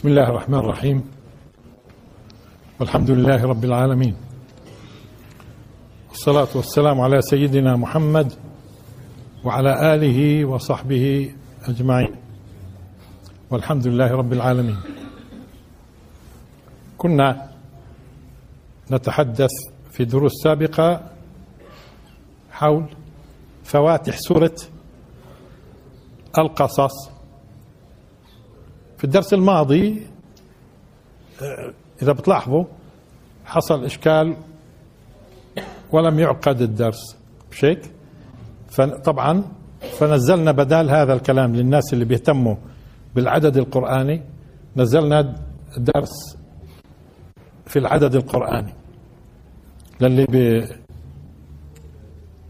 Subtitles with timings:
[0.00, 1.10] بسم الله الرحمن الرحيم.
[2.80, 4.16] والحمد لله رب العالمين.
[6.08, 8.32] والصلاة والسلام على سيدنا محمد
[9.44, 11.34] وعلى آله وصحبه
[11.68, 12.16] أجمعين.
[13.50, 14.76] والحمد لله رب العالمين.
[16.98, 17.50] كنا
[18.90, 19.50] نتحدث
[19.90, 21.00] في دروس سابقة
[22.50, 22.84] حول
[23.64, 24.56] فواتح سورة
[26.38, 27.09] القصص.
[29.00, 30.02] في الدرس الماضي
[32.02, 32.64] إذا بتلاحظوا
[33.44, 34.36] حصل إشكال
[35.92, 37.16] ولم يعقد الدرس
[37.50, 37.90] مش هيك؟
[38.70, 39.42] فطبعا
[39.98, 42.54] فنزلنا بدال هذا الكلام للناس اللي بيهتموا
[43.14, 44.22] بالعدد القرآني
[44.76, 45.34] نزلنا
[45.76, 46.36] درس
[47.66, 48.74] في العدد القرآني
[50.00, 50.68] للي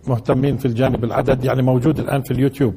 [0.07, 2.75] مهتمين في الجانب العدد يعني موجود الآن في اليوتيوب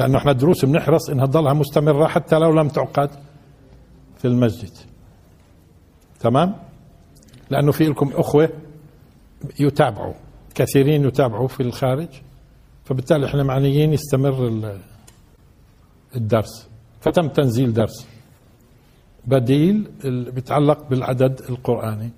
[0.00, 3.10] لأنه إحنا دروس بنحرص إنها تضلها مستمرة حتى لو لم تعقد
[4.18, 4.72] في المسجد.
[6.20, 6.56] تمام؟
[7.50, 8.48] لأنه في لكم أخوة
[9.60, 10.14] يتابعوا
[10.54, 12.08] كثيرين يتابعوا في الخارج
[12.84, 14.62] فبالتالي إحنا معنيين يستمر
[16.16, 16.68] الدرس.
[17.00, 18.06] فتم تنزيل درس.
[19.24, 22.10] بديل بيتعلق بالعدد القرآني.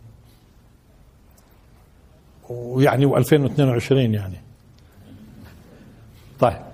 [2.50, 4.40] ويعني و2022 يعني.
[6.40, 6.71] طيب.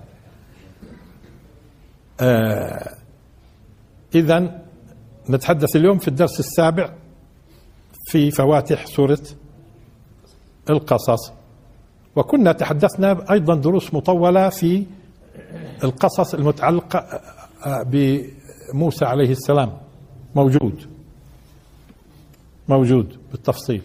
[2.21, 2.95] آه
[4.15, 4.61] إذا
[5.29, 6.93] نتحدث اليوم في الدرس السابع
[8.05, 9.19] في فواتح سورة
[10.69, 11.31] القصص.
[12.15, 14.85] وكنا تحدثنا أيضا دروس مطولة في
[15.83, 17.21] القصص المتعلقة
[17.65, 19.77] بموسى عليه السلام.
[20.35, 20.85] موجود.
[22.69, 23.81] موجود بالتفصيل.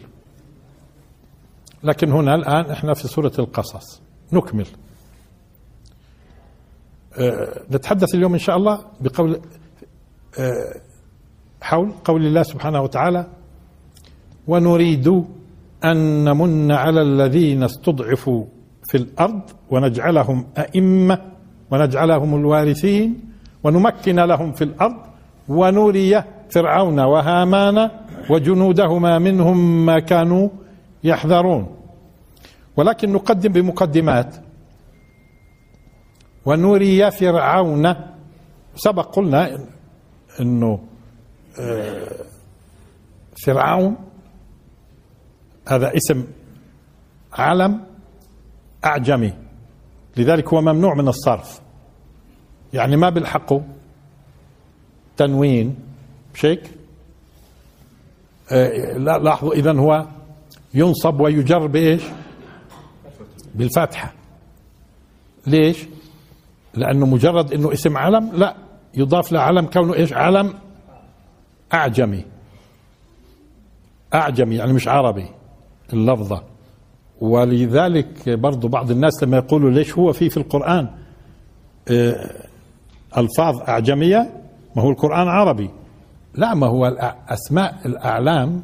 [1.83, 4.01] لكن هنا الآن إحنا في سورة القصص.
[4.33, 4.67] نكمل.
[7.71, 9.41] نتحدث اليوم إن شاء الله بقول
[10.39, 10.75] أه
[11.63, 13.27] حول قول الله سبحانه وتعالى
[14.47, 15.25] ونريد
[15.85, 18.45] أن نمن على الذين استضعفوا
[18.89, 21.19] في الأرض ونجعلهم أئمة
[21.71, 23.21] ونجعلهم الوارثين
[23.65, 24.97] ونمكن لهم في الأرض
[25.49, 27.91] ونري فرعون وهامان
[28.31, 30.49] وجنودهما منهم ما كانوا
[31.05, 31.67] يحذرون.
[32.77, 34.37] ولكن نقدم بمقدمات
[36.47, 37.95] ونري فرعون
[38.77, 39.59] سبق قلنا
[40.41, 40.81] إنه
[43.47, 43.97] فرعون
[45.69, 46.25] هذا اسم
[47.33, 47.85] علم
[48.85, 49.33] أعجمي
[50.17, 51.61] لذلك هو ممنوع من الصرف
[52.73, 53.63] يعني ما بالحقه
[55.17, 55.77] تنوين
[56.35, 56.71] مش هيك؟
[58.97, 60.07] لا لاحظوا اذا هو
[60.75, 62.03] ينصب ويجر بإيش؟
[63.55, 64.13] بالفتحة
[65.47, 65.87] ليش؟
[66.77, 68.55] لأنه مجرد إنه اسم علم؟ لا.
[68.95, 70.55] يضاف لعلم كونه إيش؟ علم
[71.75, 72.25] أعجمي.
[74.15, 75.27] أعجمي يعني مش عربي.
[75.93, 76.43] اللفظة.
[77.21, 80.89] ولذلك برضو بعض الناس لما يقولوا ليش هو في في القرآن
[83.17, 84.41] ألفاظ أعجمية
[84.77, 85.71] ما هو القرآن عربي.
[86.35, 86.87] لا ما هو
[87.29, 88.63] أسماء الأعلام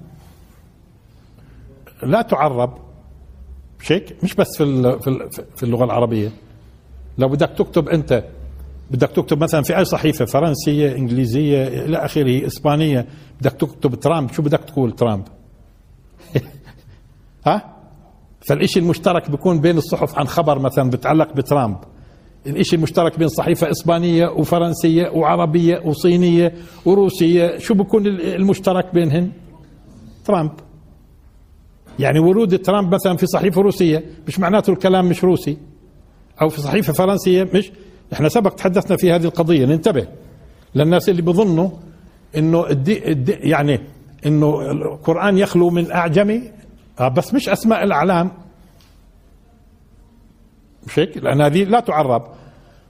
[2.03, 2.79] لا تعرب.
[3.81, 6.31] مش هيك مش بس في في اللغة العربية.
[7.19, 8.25] لو بدك تكتب أنت
[8.91, 13.07] بدك تكتب مثلا في أي صحيفة فرنسية إنجليزية إلى آخره إسبانية
[13.41, 14.33] بدك تكتب ترامب.
[14.33, 15.25] شو بدك تقول ترامب؟
[17.47, 17.77] ها؟
[18.49, 21.77] فالإشي المشترك بيكون بين الصحف عن خبر مثلا بتعلق بترامب.
[22.47, 26.55] الإشي المشترك بين صحيفة إسبانية وفرنسية وعربية وصينية
[26.85, 29.31] وروسية شو بيكون المشترك بينهن؟
[30.25, 30.51] ترامب.
[31.99, 35.59] يعني ورود ترامب مثلا في صحيفة روسية مش معناته الكلام مش روسي.
[36.43, 37.73] أو في صحيفة فرنسية مش؟
[38.13, 40.09] إحنا سبق تحدثنا في هذه القضية ننتبه
[40.75, 41.71] للناس اللي بظنوا
[42.37, 43.81] إنه الدي الدي يعني
[44.27, 46.43] إنه القرآن يخلو من أعجمي.
[47.17, 48.31] بس مش أسماء الأعلام.
[50.87, 52.23] مش هيك؟ لأن هذه لا تعرب.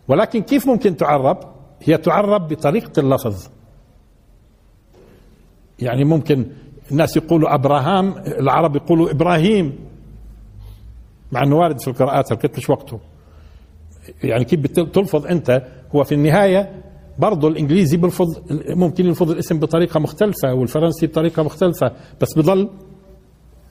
[0.08, 1.38] ولكن كيف ممكن تعرب؟
[1.82, 3.48] هي تعرب بطريقة اللفظ.
[5.78, 6.46] يعني ممكن
[6.90, 9.78] الناس يقولوا أبراهام العرب يقولوا إبراهيم
[11.32, 13.00] مع أنه وارد في القراءات الكتب مش وقته؟
[14.24, 15.62] يعني كيف تلفظ أنت
[15.94, 16.82] هو في النهاية
[17.18, 18.26] برضه الإنجليزي بلفظ
[18.68, 22.68] ممكن يلفظ الاسم بطريقة مختلفة والفرنسي بطريقة مختلفة بس بضل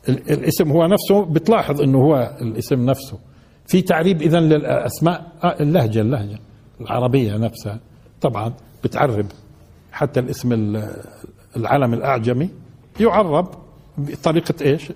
[0.09, 3.19] الاسم هو نفسه بتلاحظ إنه هو الاسم نفسه.
[3.67, 6.39] في تعريب اذا للأسماء اللهجه اللهجة
[6.81, 7.79] العربية نفسها
[8.21, 8.53] طبعا
[8.83, 9.25] بتعرب
[9.91, 10.77] حتى الاسم
[11.57, 12.49] العلم الأعجمي.
[12.99, 13.47] يعرب
[13.97, 14.91] بطريقة إيش؟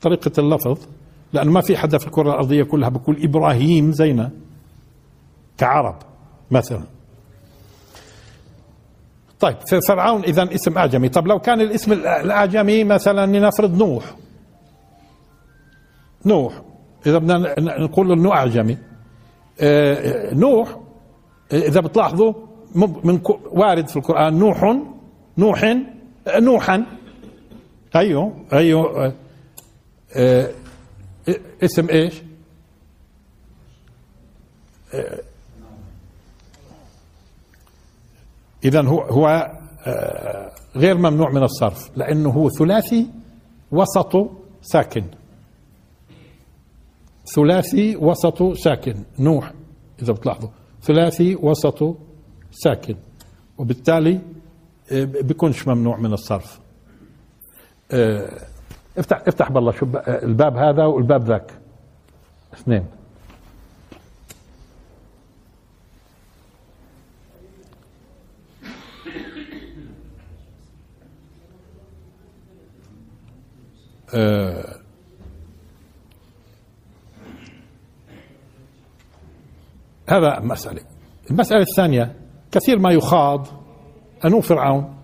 [0.00, 0.78] طريقة اللفظ
[1.32, 4.30] لأنه ما في حدا في الكرة الأرضية كلها بقول إبراهيم زينا.
[5.58, 5.96] كعرب
[6.50, 6.82] مثلا.
[9.40, 9.56] طيب
[9.88, 14.04] فرعون اذا اسم اعجمي طب لو كان الاسم الاعجمي مثلا لنفرض نوح.
[16.26, 16.62] نوح.
[17.06, 18.78] إذا بدنا نقول إنه اعجمي
[19.60, 20.80] آه، نوح
[21.52, 22.32] إذا بتلاحظوا
[23.04, 23.20] من
[23.50, 24.78] وارد في القرآن نوح
[25.38, 25.76] نوح
[26.28, 26.86] نوحا.
[27.96, 29.06] أيوه أيوه.
[29.06, 29.12] آه,
[30.16, 30.50] آه
[31.62, 32.22] اسم إيش؟
[34.94, 35.20] آه
[38.64, 39.52] اذا هو هو
[39.86, 43.06] آه غير ممنوع من الصرف لأنه هو ثلاثي
[43.72, 44.30] وسطه
[44.62, 45.04] ساكن.
[47.36, 49.04] ثلاثي وسطه ساكن.
[49.18, 49.52] نوح
[50.02, 50.48] إذا بتلاحظوا
[50.82, 51.94] ثلاثي وسطه
[52.50, 52.96] ساكن.
[53.58, 54.20] وبالتالي
[54.92, 56.60] آه، بيكونش ممنوع من الصرف.
[57.92, 58.30] آه،
[58.98, 61.52] افتح افتح بالله شو الباب هذا والباب ذاك.
[62.54, 62.97] اثنين.
[74.14, 74.74] آه
[80.08, 80.80] هذا مسألة.
[81.30, 82.14] المسألة الثانية
[82.52, 83.46] كثير ما يخاض
[84.24, 84.94] أنو فرعون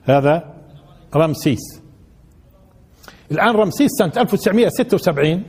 [0.04, 0.54] هذا
[1.16, 1.82] رمسيس.
[3.32, 5.44] الآن رمسيس سنة 1976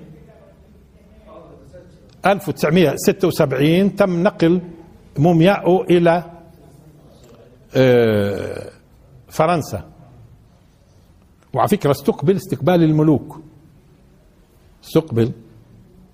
[2.33, 4.61] 1976 تم نقل
[5.19, 6.25] مومياءه إلى
[7.77, 8.71] آه،
[9.29, 9.91] فرنسا.
[11.55, 13.41] وعلى فكرة استقبل استقبال الملوك.
[14.85, 15.33] استقبل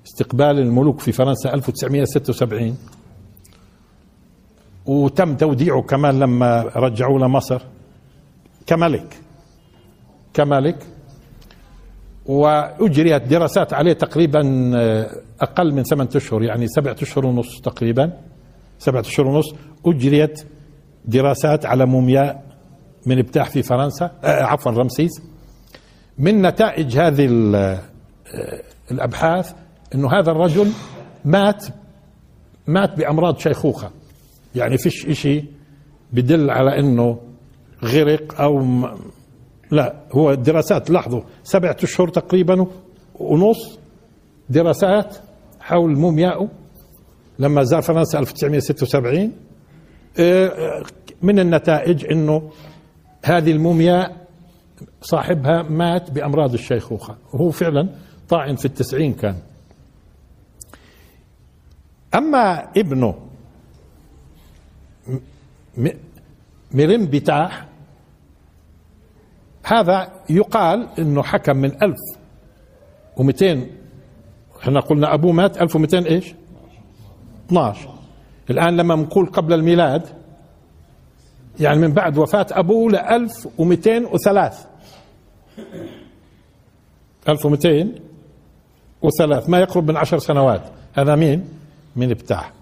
[0.07, 2.79] استقبال الملوك في فرنسا 1976
[4.87, 7.63] وتم توديعه كمان لما رجعوه لمصر.
[8.67, 9.21] كملك.
[10.35, 10.94] كملك.
[12.27, 15.11] وأجريت دراسات عليه تقريبا آه،
[15.41, 18.13] أقل من ثمانية أشهر يعني سبعة أشهر ونص تقريبا
[18.79, 19.55] سبعة أشهر ونص
[19.87, 20.47] أجريت
[21.05, 22.45] دراسات على مومياء
[23.07, 25.11] من ابتاح في فرنسا آه عفوا رمسيس
[26.19, 27.81] من نتائج هذه آه،
[28.91, 29.53] الأبحاث
[29.95, 30.71] إنه هذا الرجل
[31.25, 31.65] مات
[32.67, 33.91] مات بأمراض شيخوخة
[34.55, 35.45] يعني فيش إشي
[36.13, 37.19] بدل على إنه
[37.85, 38.61] غرق أو.
[39.75, 42.67] لا هو الدراسات لاحظوا سبعة أشهر تقريبا
[43.15, 43.79] ونص
[44.51, 45.17] دراسات
[45.61, 46.49] حول موميائه
[47.39, 49.33] لما زار فرنسا 1976
[50.19, 50.83] آه،
[51.23, 52.51] من النتائج إنه
[53.25, 54.27] هذه المومياء
[55.03, 57.89] صاحبها مات بأمراض الشيخوخة وهو فعلا
[58.29, 59.37] طاعن في التسعين كان.
[62.15, 63.15] أما ابنه
[66.75, 67.67] مرم بتاح
[69.65, 71.99] هذا يقال إنه حكم من ألف
[73.17, 73.71] ومئتين
[74.63, 76.35] إحنا قلنا أبوه مات ألف ومئتين إيش؟
[77.47, 77.89] 12
[78.51, 80.03] الآن لما نقول قبل الميلاد
[81.61, 84.53] يعني من بعد وفاة أبوه ل 1203
[87.29, 90.63] 1203 ما يقرب من عشر سنوات.
[90.95, 91.49] هذا مين؟
[91.97, 92.53] من إبتاح.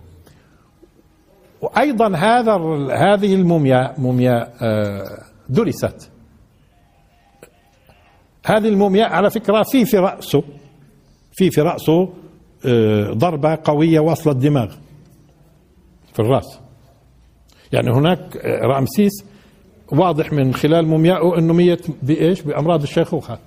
[1.61, 2.53] وأيضا هذا
[2.93, 6.12] هذه المومياء مومياء آه، درست.
[8.47, 10.43] هذه المومياء على فكرة في في رأسه
[11.33, 12.09] في في رأسه
[13.13, 14.75] ضربة قوية واصلة الدماغ
[16.13, 16.63] في الرأس
[17.73, 19.25] يعني هناك آه، رأمسيس
[19.93, 23.39] واضح من خلال موميائه إنه ميت بإيش؟ بأمراض الشيخوخة.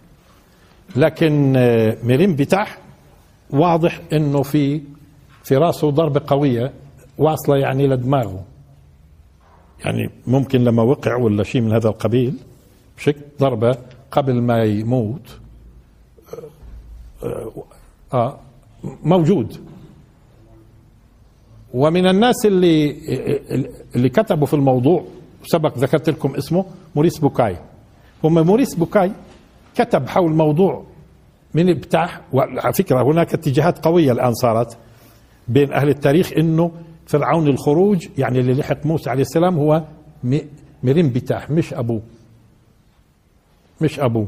[0.96, 2.78] لكن آه، ميرين بتاح
[3.50, 4.82] واضح إنه في
[5.44, 6.74] في راسه ضربة قوية
[7.18, 8.44] واصلة يعني لدماغه.
[9.86, 12.34] يعني ممكن لما وقع ولا شيء من هذا القبيل
[12.98, 13.78] بشكل ضربة
[14.15, 15.39] قبل ما يموت
[17.24, 17.51] آه,
[18.13, 18.39] آه
[19.03, 19.57] موجود.
[21.74, 22.95] ومن الناس اللي
[23.95, 25.03] اللي كتبوا في الموضوع
[25.43, 27.57] سبق ذكرت لكم اسمه موريس بوكاي.
[28.24, 29.12] هم موريس بوكاي
[29.75, 30.84] كتب حول موضوع
[31.53, 34.77] من بتاع وعلى فكرة هناك اتجاهات قوية الآن صارت
[35.48, 36.72] بين أهل التاريخ إنه
[37.07, 39.84] فرعون الخروج يعني اللي لحق موسى عليه السلام هو
[40.84, 42.01] مريم بتاح مش أبوه.
[43.82, 44.27] مش أبوه.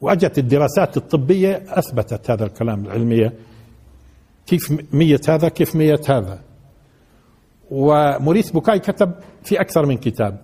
[0.00, 3.32] وأجت الدراسات الطبية أثبتت هذا الكلام العلمية.
[4.46, 6.40] كيف مية هذا كيف مية هذا.
[7.70, 9.12] وموريس بوكاي كتب
[9.44, 10.38] في أكثر من كتاب.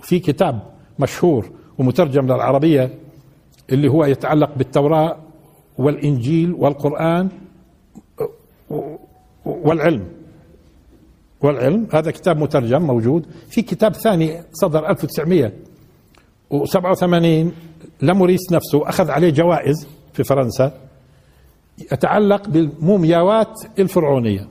[0.00, 0.62] في كتاب
[0.98, 2.90] مشهور ومترجم للعربية
[3.72, 5.16] اللي هو يتعلق بالتوراة
[5.78, 7.28] والإنجيل والقرآن
[9.44, 10.08] والعلم.
[11.40, 13.26] والعلم هذا كتاب مترجم موجود.
[13.50, 14.90] في كتاب ثاني صدر
[16.52, 17.52] 1987
[18.02, 20.72] لموريس نفسه أخذ عليه جوائز في فرنسا
[21.92, 24.48] يتعلق بالمومياوات الفرعونية.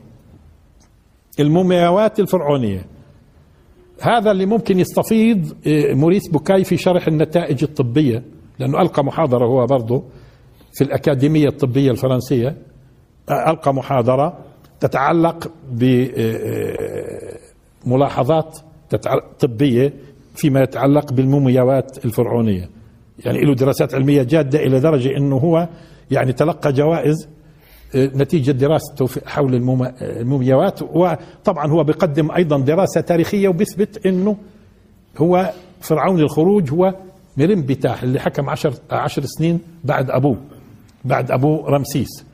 [1.40, 2.86] المومياوات الفرعونية.
[4.02, 8.24] هذا اللي ممكن يستفيض آه، موريس بوكاي في شرح النتائج الطبية
[8.60, 10.04] لأنه ألقى محاضرة هو برضه
[10.74, 12.58] في الأكاديمية الطبية الفرنسية.
[13.30, 14.38] آه، ألقى محاضرة
[14.80, 15.52] تتعلق
[17.86, 18.60] بملاحظات
[18.94, 19.94] آه، طبية
[20.38, 22.70] فيما يتعلق بالمومياوات الفرعونية.
[23.26, 25.68] يعني له دراسات علمية جادة إلى درجة إنه هو
[26.12, 27.28] يعني تلقى جوائز
[27.96, 29.56] آه، نتيجة دراسته حول
[30.02, 30.82] المومياوات.
[30.82, 34.38] وطبعا هو بيقدم أيضا دراسة تاريخية وبيثبت أنه
[35.18, 35.52] هو
[35.82, 36.96] فرعون الخروج هو
[37.38, 40.38] مريم بتاح اللي حكم عشر, عشر سنين بعد أبوه
[41.06, 42.26] بعد أبوه رمسيس.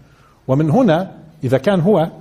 [0.48, 1.12] ومن هنا
[1.44, 2.12] إذا كان هو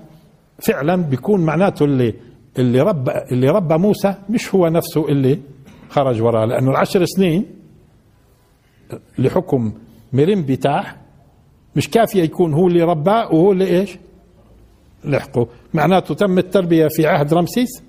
[0.59, 2.15] فعلا بيكون معناته اللي
[2.59, 5.39] اللي ربى اللي ربى موسى مش هو نفسه اللي
[5.93, 7.47] خرج وراه لأنه العشر سنين
[9.19, 9.73] لحكم
[10.13, 10.97] مريم بتاح
[11.77, 13.99] مش كافية يكون هو اللي رباه وهو اللي إيش؟
[15.05, 15.47] لحقه.
[15.75, 17.83] معناته تم التربية في عهد رمسيس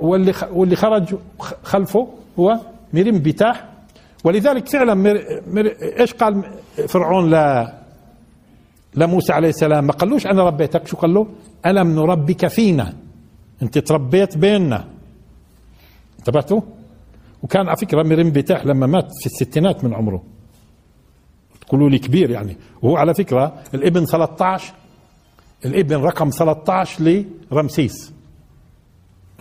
[0.00, 1.14] واللي واللي خرج
[1.62, 2.60] خلفه هو
[2.92, 3.68] مريم بتاح
[4.24, 5.20] ولذلك فعلا مر
[5.52, 5.66] مر
[6.00, 6.42] إيش قال
[6.88, 7.34] فرعون
[8.94, 11.26] لموسى عليه السلام؟ ما قالوش أنا ربيتك شو قال له؟
[11.66, 12.92] ألم نربك فينا؟
[13.62, 14.84] أنت تربيت بيننا.
[16.24, 16.60] انتبهتوا
[17.42, 20.22] وكان على فكرة مريم بتاح لما مات في الستينات من عمره.
[21.60, 22.56] تقولوا لي كبير يعني.
[22.82, 24.74] وهو على فكرة الابن 13
[25.64, 28.12] الابن رقم 13 لرمسيس.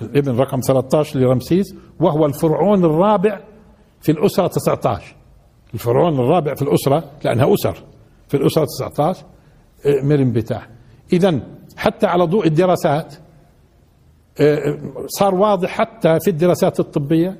[0.01, 3.39] الابن رقم 13 لرمسيس وهو الفرعون الرابع
[4.01, 5.15] في الأسرة 19
[5.73, 7.83] الفرعون الرابع في الأسرة لأنها أسر
[8.27, 9.25] في الأسرة 19
[9.85, 10.69] آه، مريم بتاح
[11.13, 11.39] إذا
[11.77, 13.15] حتى على ضوء الدراسات
[15.07, 17.37] صار واضح حتى في الدراسات الطبية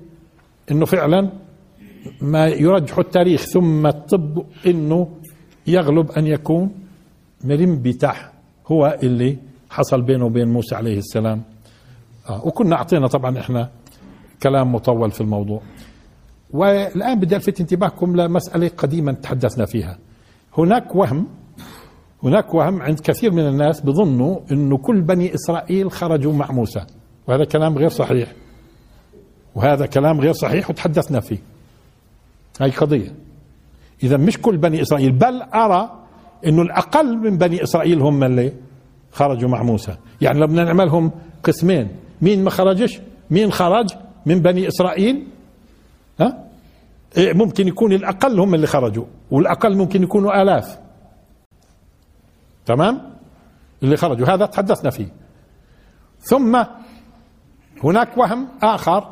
[0.72, 1.32] إنه فعلا
[2.22, 5.08] ما يرجح التاريخ ثم الطب إنه
[5.68, 6.72] يغلب أن يكون
[7.44, 8.32] مريم بتاح
[8.68, 9.38] هو اللي
[9.70, 11.42] حصل بينه وبين موسى عليه السلام.
[12.30, 13.70] آه وكنا أعطينا طبعا إحنا
[14.44, 15.62] كلام مطول في الموضوع.
[16.52, 19.98] والآن بدي ألفت انتباهكم لمسألة قديما تحدثنا فيها.
[20.58, 21.28] هناك وهم
[22.24, 26.86] هناك وهم عند كثير من الناس بظنوا انه كل بني إسرائيل خرجوا مع موسى.
[27.28, 28.34] وهذا كلام غير صحيح.
[29.56, 31.38] وهذا كلام غير صحيح وتحدثنا فيه.
[32.62, 33.16] هاي قضية.
[34.04, 35.90] إذا مش كل بني إسرائيل بل أرى
[36.48, 38.54] أنه الأقل من بني إسرائيل هم اللي
[39.12, 39.96] خرجوا مع موسى.
[40.22, 41.12] يعني لو بدنا نعملهم
[41.44, 41.88] قسمين.
[42.22, 43.90] مين ما خرجش؟ مين خرج
[44.26, 45.28] من بني إسرائيل؟
[46.20, 46.44] ها؟
[47.18, 50.78] إيه، ممكن يكون الأقل هم اللي خرجوا والأقل ممكن يكونوا آلاف.
[52.66, 53.14] تمام؟
[53.84, 55.08] اللي خرجوا هذا تحدثنا فيه.
[56.20, 56.64] ثم
[57.84, 59.10] هناك وهم آخر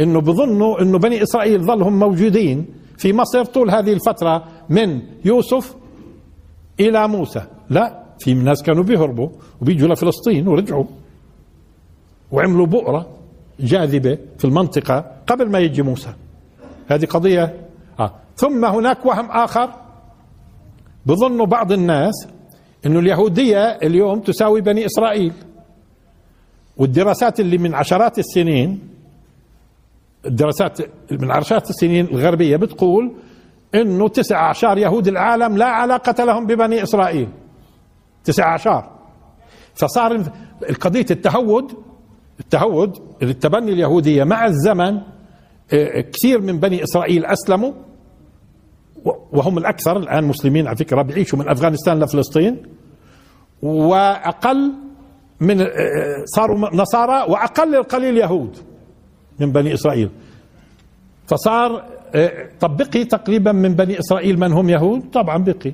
[0.00, 2.66] إنه بظنوا إنه بني إسرائيل ظلهم موجودين
[2.98, 5.76] في مصر طول هذه الفترة من يوسف
[6.80, 7.42] إلى موسى.
[7.70, 9.28] لا في ناس كانوا بيهربوا
[9.62, 10.84] وبيجوا لفلسطين ورجعوا
[12.32, 13.06] وعملوا بؤرة
[13.60, 16.14] جاذبة في المنطقة قبل ما يجي موسى.
[16.88, 17.68] هذه قضية.
[18.00, 18.12] آه.
[18.36, 19.70] ثم هناك وهم آخر
[21.06, 22.28] بظنوا بعض الناس
[22.86, 25.32] إنه اليهودية اليوم تساوي بني إسرائيل.
[26.76, 28.88] والدراسات اللي من عشرات السنين
[30.26, 30.78] الدراسات
[31.12, 33.12] من عشرات السنين الغربية بتقول
[33.74, 37.28] إنه تسع اعشار يهود العالم لا علاقة لهم ببني إسرائيل.
[38.24, 38.90] تسع اعشار
[39.74, 40.24] فصار
[40.70, 41.72] القضية التهود
[42.40, 45.00] التهود التبني اليهودية مع الزمن
[45.72, 47.72] آه، كثير من بني إسرائيل أسلموا
[49.32, 52.62] وهم الأكثر الآن مسلمين على فكرة بيعيشوا من أفغانستان لفلسطين.
[53.64, 54.72] وأقل
[55.40, 55.66] من آه،
[56.24, 58.56] صاروا نصارى وأقل القليل يهود
[59.40, 60.10] من بني إسرائيل.
[61.26, 65.72] فصار آه، طب بقي تقريبا من بني إسرائيل من هم يهود؟ طبعا بقي.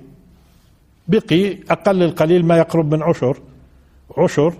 [1.09, 3.37] بقي أقل القليل ما يقرب من عشر
[4.19, 4.55] عشر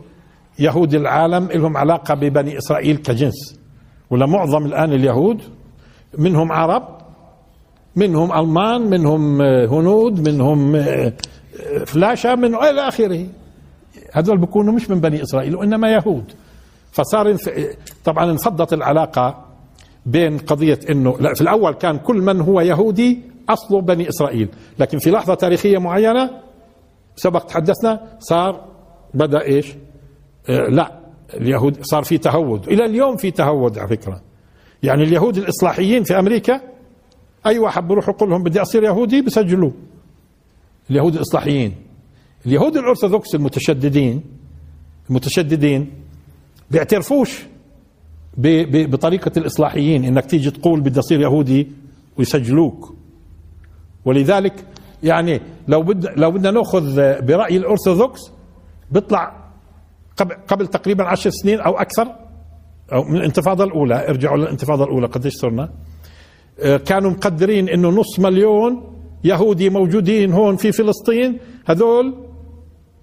[0.59, 3.59] يهود العالم لهم علاقة ببني إسرائيل كجنس.
[4.11, 5.43] ولا معظم الآن اليهود
[6.19, 7.01] منهم عرب
[7.97, 11.13] منهم ألمان منهم آه، هنود منهم آه،
[11.87, 13.27] فلاشة من إلى آخره.
[14.13, 16.33] هذول بيكونوا مش من بني إسرائيل وإنما يهود.
[16.93, 17.37] فصار
[18.05, 19.45] طبعا انفضت العلاقة
[20.07, 24.49] بين قضية انه لا في الأول كان كل من هو يهودي اصله بني إسرائيل.
[24.79, 26.31] لكن في لحظة تاريخية معينة
[27.17, 28.65] سبق تحدثنا صار
[29.15, 29.75] بدأ إيش؟
[30.49, 31.01] آه لا
[31.35, 32.69] اليهود صار في تهود.
[32.69, 34.21] إلى اليوم في تهود على فكرة.
[34.83, 36.61] يعني اليهود الإصلاحيين في أمريكا
[37.47, 39.73] أي واحد بروح يقول لهم بدي أصير يهودي بسجلوه.
[40.91, 41.75] اليهود الإصلاحيين.
[42.47, 44.23] اليهود الأرثوذكس المتشددين
[45.11, 45.91] المتشددين
[46.71, 47.43] بيعترفوش
[48.39, 51.69] بطريقة الإصلاحيين إنك تيجي تقول بدي أصير يهودي
[52.17, 52.95] ويسجلوك.
[54.05, 54.65] ولذلك
[55.03, 58.21] يعني لو بد لو بدنا نأخذ برأي الأرثوذكس
[58.91, 59.51] بيطلع
[60.17, 62.09] قبل, قبل تقريبا عشر سنين أو أكثر
[62.93, 65.71] أو من الانتفاضة الأولى ارجعوا للانتفاضة الأولى قديش صرنا؟
[66.61, 72.15] آه، كانوا مقدرين إنه نص مليون يهودي موجودين هون في فلسطين هذول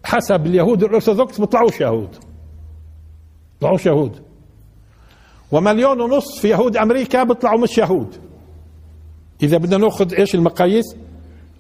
[0.04, 2.10] حسب اليهود الأرثوذكس بيطلعوش يهود.
[3.54, 4.22] بيطلعوش يهود.
[5.52, 8.16] ومليون ونص في يهود أمريكا بيطلعوا مش يهود.
[9.44, 10.86] إذا بدنا نأخذ إيش المقاييس؟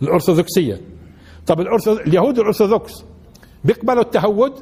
[0.02, 0.82] الأرثوذكسية.
[1.48, 1.62] طب.
[1.88, 2.94] اليهود الأرثوذكس
[3.64, 4.54] بيقبلوا التهود؟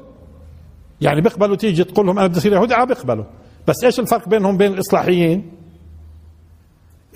[1.02, 3.26] يعني بيقبلوا تيجي تقول لهم أنا بدي أصير يهودي؟ آه بيقبلوا.
[3.68, 5.52] بس إيش الفرق بينهم بين الإصلاحيين؟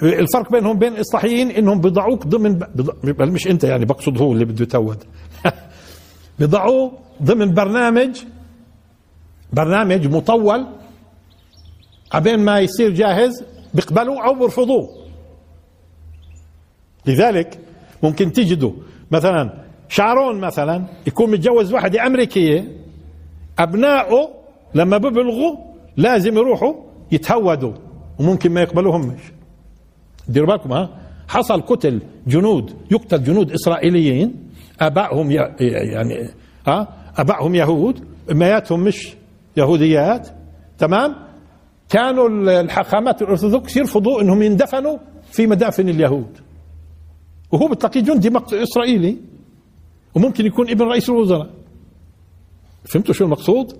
[0.03, 3.21] الفرق بينهم بين الاصلاحيين إنهم بيضعوك ضمن ب...
[3.21, 5.03] مش أنت يعني بقصد هو اللي بده يتهود
[6.39, 6.91] بيضعوه
[7.23, 8.17] ضمن برنامج
[9.53, 10.65] برنامج مطول
[12.13, 14.89] عبين ما يصير جاهز بيقبلوه أو بيرفضوه.
[17.05, 17.59] لذلك
[18.03, 18.71] ممكن تجدوا
[19.11, 19.53] مثلا
[19.89, 22.67] شارون مثلا يكون متجوز واحدة أمريكية
[23.59, 24.29] أبنائه
[24.75, 25.57] لما ببلغوا
[25.97, 26.73] لازم يروحوا
[27.11, 27.73] يتهودوا
[28.19, 29.21] وممكن ما يقبلوهمش.
[30.29, 30.89] ديروا بالكم ها؟
[31.27, 36.29] حصل قتل جنود يقتل جنود إسرائيليين آبائهم يعني
[36.67, 36.87] ها؟
[37.17, 39.13] آبائهم يهود أمياتهم مش
[39.57, 40.29] يهوديات
[40.77, 41.15] تمام؟
[41.89, 42.29] كانوا
[42.61, 44.97] الحاخامات الأرثوذكس يرفضوا إنهم يندفنوا
[45.31, 46.37] في مدافن اليهود.
[47.51, 49.17] وهو بتلاقيه جندي إسرائيلي
[50.15, 51.49] وممكن يكون ابن رئيس الوزراء.
[52.85, 53.77] فهمتوا شو المقصود؟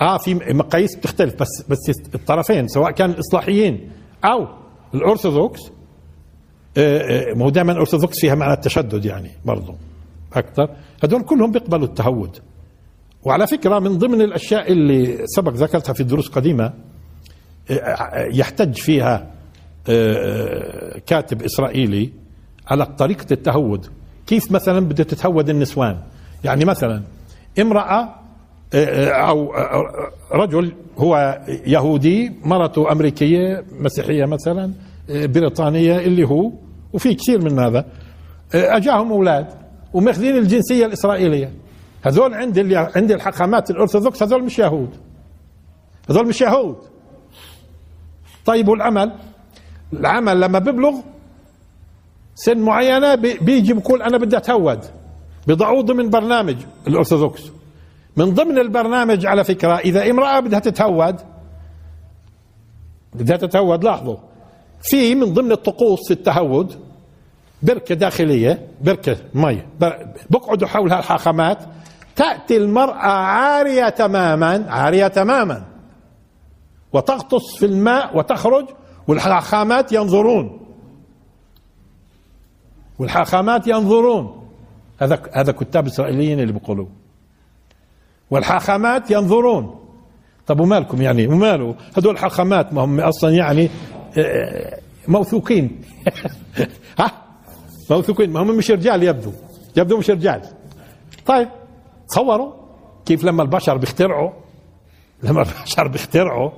[0.00, 1.78] آه في مقاييس بتختلف بس بس
[2.14, 3.90] الطرفين سواء كان الإصلاحيين
[4.24, 4.46] أو
[4.94, 5.60] الأرثوذكس
[6.76, 9.74] آه، آه، ما هو دائما الأرثوذكس فيها معنى التشدد يعني برضه
[10.32, 10.70] أكثر.
[11.04, 12.38] هذول كلهم بيقبلوا التهود.
[13.22, 16.72] وعلى فكرة من ضمن الأشياء اللي سبق ذكرتها في دروس قديمه
[18.16, 19.30] يحتج فيها
[19.88, 22.10] آه، آه، كاتب إسرائيلي
[22.66, 23.86] على طريقة التهود.
[24.26, 25.98] كيف مثلا بده تتهود النسوان؟
[26.44, 27.02] يعني مثلا
[27.58, 28.19] امرأة آه،
[28.74, 29.52] أو
[30.32, 34.72] رجل هو يهودي مرته أمريكية مسيحية مثلا
[35.08, 36.52] بريطانية اللي هو
[36.92, 37.84] وفي كثير من هذا.
[38.54, 39.46] أجاهم أولاد
[39.94, 41.52] وماخذين الجنسية الإسرائيلية.
[42.02, 44.90] هذول عند عند الحكامات الأرثوذكس هذول مش يهود.
[46.10, 46.76] هذول مش يهود.
[48.44, 49.12] طيب والعمل؟
[49.92, 50.94] العمل لما ببلغ
[52.34, 54.80] سن معينة بيجي بقول أنا بدي أتهود.
[55.46, 56.56] بيضعوه ضمن برنامج
[56.88, 57.42] الأرثوذكس.
[58.16, 61.20] من ضمن البرنامج على فكرة إذا امرأة بدها تتهود
[63.14, 64.16] بدها تتهود لاحظوا
[64.82, 66.74] في من ضمن الطقوس في التهود
[67.62, 69.62] بركة داخلية بركة مي
[70.30, 71.58] بقعدوا حولها الحاخامات
[72.16, 75.64] تأتي المرأة عارية تماما عارية تماما
[76.92, 78.66] وتغطس في الماء وتخرج
[79.08, 80.60] والحاخامات ينظرون.
[82.98, 84.48] والحاخامات ينظرون.
[84.98, 86.86] هذا هذا كتاب إسرائيليين اللي بيقولوا
[88.30, 89.80] والحاخامات ينظرون.
[90.46, 93.70] طب ومالكم يعني؟ وماله؟ هذول الحاخامات ما هم أصلا يعني
[94.18, 95.80] آه، موثوقين.
[97.00, 97.12] ها؟
[97.90, 98.30] موثوقين.
[98.30, 99.32] ما هم مش رجال يبدو.
[99.76, 100.42] يبدو مش رجال.
[101.26, 101.48] طيب
[102.08, 102.52] تصوروا
[103.06, 104.30] كيف لما البشر بيخترعوا.
[105.22, 106.50] لما البشر بيخترعوا.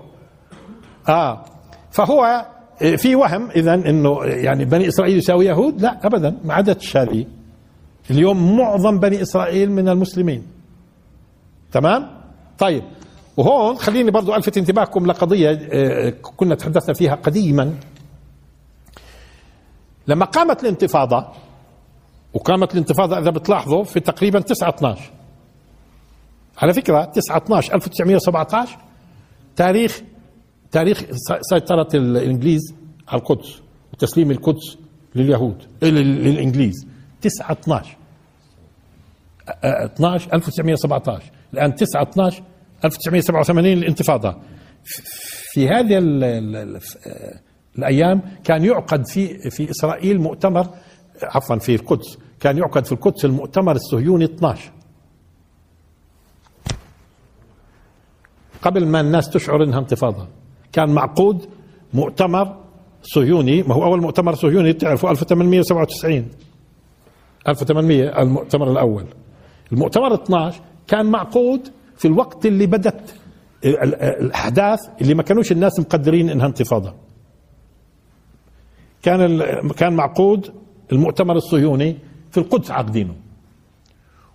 [1.08, 1.44] آه.
[1.90, 2.46] فهو
[2.82, 6.36] آه، في وهم اذا إنه يعني بني إسرائيل يساوي يهود؟ لا ابدا.
[6.44, 7.26] ما عادتش هذه
[8.10, 10.61] اليوم معظم بني إسرائيل من المسلمين.
[11.72, 12.08] تمام؟
[12.58, 12.82] طيب.
[13.36, 17.74] وهون خليني برضو ألفت انتباهكم لقضية آه، كنا تحدثنا فيها قديما.
[20.06, 21.28] لما قامت الانتفاضة
[22.34, 25.10] وقامت الانتفاضة إذا بتلاحظوا في تقريبا 9 12
[26.58, 28.78] على فكرة 9 12 1917
[29.56, 30.02] تاريخ
[30.70, 31.04] تاريخ
[31.40, 32.74] سيطرة الإنجليز
[33.08, 33.62] على القدس
[33.98, 34.78] تسليم القدس
[35.14, 36.86] لليهود للإنجليز.
[37.20, 37.96] 9 12
[39.64, 42.42] 12 1917 الآن 9 12
[42.84, 44.36] 1987 الانتفاضه
[45.52, 45.98] في هذه
[47.78, 50.66] الأيام كان يعقد في في إسرائيل مؤتمر
[51.22, 54.72] عفوا في القدس كان يعقد في القدس المؤتمر الصهيوني 12
[58.62, 60.28] قبل ما الناس تشعر إنها انتفاضة
[60.72, 61.48] كان معقود
[61.94, 62.62] مؤتمر
[63.02, 66.28] صهيوني ما هو أول مؤتمر صهيوني تعرفوا 1897
[67.48, 69.04] 1800 المؤتمر الأول.
[69.72, 70.60] المؤتمر 12
[70.92, 73.14] كان معقود في الوقت اللي بدت
[73.64, 76.94] الأحداث اللي ما كانوش الناس مقدرين إنها انتفاضة.
[79.02, 79.38] كان
[79.76, 80.52] كان معقود
[80.92, 81.96] المؤتمر الصهيوني
[82.30, 83.14] في القدس عاقدينه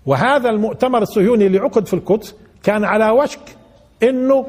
[0.05, 3.57] وهذا المؤتمر الصهيوني اللي عقد في القدس كان على وشك
[4.03, 4.47] إنه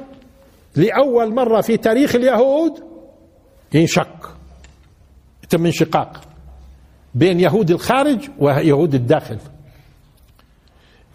[0.77, 2.73] لأول مرة في تاريخ اليهود
[3.75, 4.37] ينشق
[5.45, 6.21] يتم انشقاق
[7.15, 9.39] بين يهود الخارج ويهود الداخل.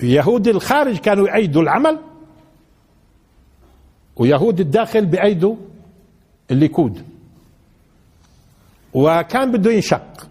[0.01, 1.99] يهود الخارج كانوا يأيدوا العمل
[4.15, 5.56] ويهود الداخل بأيدوا
[6.51, 7.03] الليكود.
[8.93, 10.27] وكان بده ينشق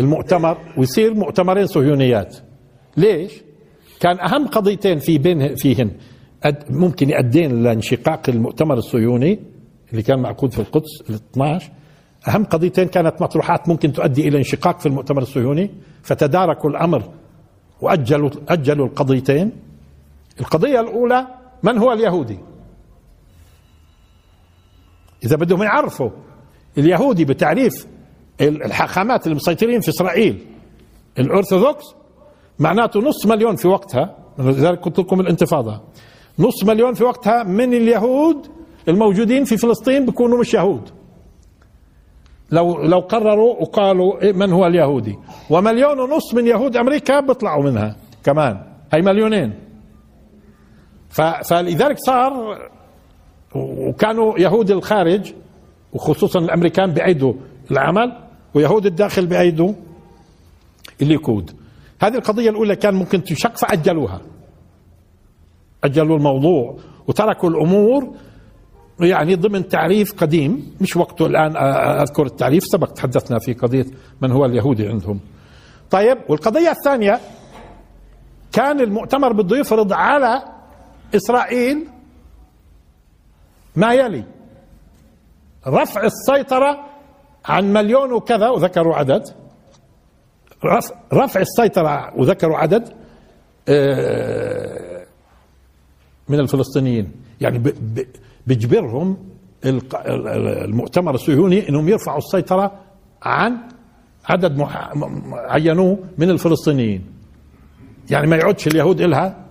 [0.00, 2.36] المؤتمر ويصير مؤتمرين صهيونيات.
[2.96, 3.32] ليش؟
[4.00, 5.90] كان أهم قضيتين في بين فيهن
[6.70, 9.38] ممكن يؤدين لانشقاق المؤتمر الصهيوني
[9.90, 11.70] اللي كان معقود في القدس ال 12
[12.28, 15.70] أهم قضيتين كانت مطروحات ممكن تؤدي إلى انشقاق في المؤتمر الصهيوني
[16.02, 17.02] فتداركوا الأمر
[17.80, 19.52] وأجلوا أجلوا القضيتين.
[20.40, 21.26] القضية الأولى
[21.62, 22.38] من هو اليهودي؟
[25.24, 26.10] إذا بدهم يعرفوا
[26.78, 27.86] اليهودي بتعريف
[28.40, 30.46] الحاخامات المسيطرين في إسرائيل
[31.18, 31.84] الأرثوذكس
[32.58, 35.80] معناته نص مليون في وقتها لذلك قلت لكم الانتفاضة.
[36.38, 38.46] نص مليون في وقتها من اليهود
[38.88, 40.90] الموجودين في فلسطين بيكونوا مش يهود.
[42.50, 45.18] لو لو قرروا وقالوا إيه من هو اليهودي؟
[45.50, 48.62] ومليون ونص من يهود أمريكا بيطلعوا منها كمان.
[48.92, 49.52] هي مليونين.
[51.10, 52.58] فلذلك صار
[53.54, 55.32] وكانوا يهود الخارج
[55.92, 57.32] وخصوصا الأمريكان بايدوا
[57.70, 58.12] العمل
[58.54, 59.72] ويهود الداخل بايدوا
[61.02, 61.50] الليكود
[62.02, 64.20] هذه القضية الأولى كان ممكن تشق فاجلوها
[65.84, 66.76] أجلوا الموضوع
[67.08, 68.14] وتركوا الأمور
[69.00, 71.56] يعني ضمن تعريف قديم مش وقته الآن
[72.02, 73.86] أذكر التعريف سبق تحدثنا في قضية
[74.20, 75.20] من هو اليهودي عندهم.
[75.90, 77.20] طيب والقضية الثانية
[78.52, 80.42] كان المؤتمر بده يفرض على
[81.14, 81.86] إسرائيل
[83.76, 84.24] ما يلي.
[85.66, 86.84] رفع السيطرة
[87.44, 89.22] عن مليون وكذا وذكروا عدد.
[91.12, 92.88] رفع السيطرة وذكروا عدد
[93.68, 95.06] آه،
[96.28, 97.12] من الفلسطينيين.
[97.40, 97.74] يعني
[98.46, 99.16] بيجبرهم
[99.64, 102.72] المؤتمر الصهيوني إنهم يرفعوا السيطرة
[103.22, 103.58] عن
[104.28, 104.66] عدد
[105.32, 107.04] عينوه من الفلسطينيين.
[108.10, 109.46] يعني ما يعودش اليهود إلها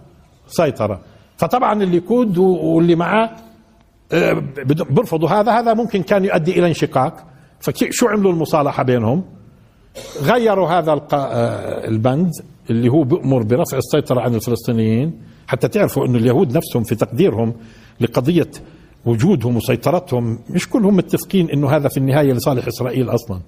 [0.47, 1.01] سيطرة.
[1.38, 3.29] فطبعا الليكود واللي معاه
[4.12, 4.43] آه،
[4.89, 5.51] بيرفضوا هذا.
[5.51, 7.25] هذا ممكن كان يؤدي إلى انشقاق.
[7.60, 9.23] فشو عملوا المصالحة بينهم؟
[10.21, 12.32] غيروا هذا آه، البند
[12.69, 15.21] اللي هو بيأمر برفع السيطرة عن الفلسطينيين.
[15.47, 17.53] حتى تعرفوا أن اليهود نفسهم في تقديرهم
[17.99, 18.49] لقضية
[19.06, 23.39] وجودهم وسيطرتهم مش كلهم متفقين إنه هذا في النهاية لصالح إسرائيل أصلا.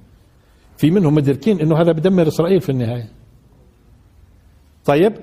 [0.77, 3.09] في منهم مدركين إنه هذا بدمر إسرائيل في النهاية.
[4.85, 5.13] طيب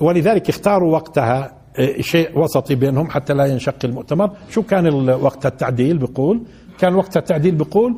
[0.00, 4.30] ولذلك اختاروا وقتها آه، شيء وسطي بينهم حتى لا ينشق المؤتمر.
[4.50, 6.42] شو كان وقت التعديل بيقول؟
[6.78, 7.96] كان وقت التعديل بيقول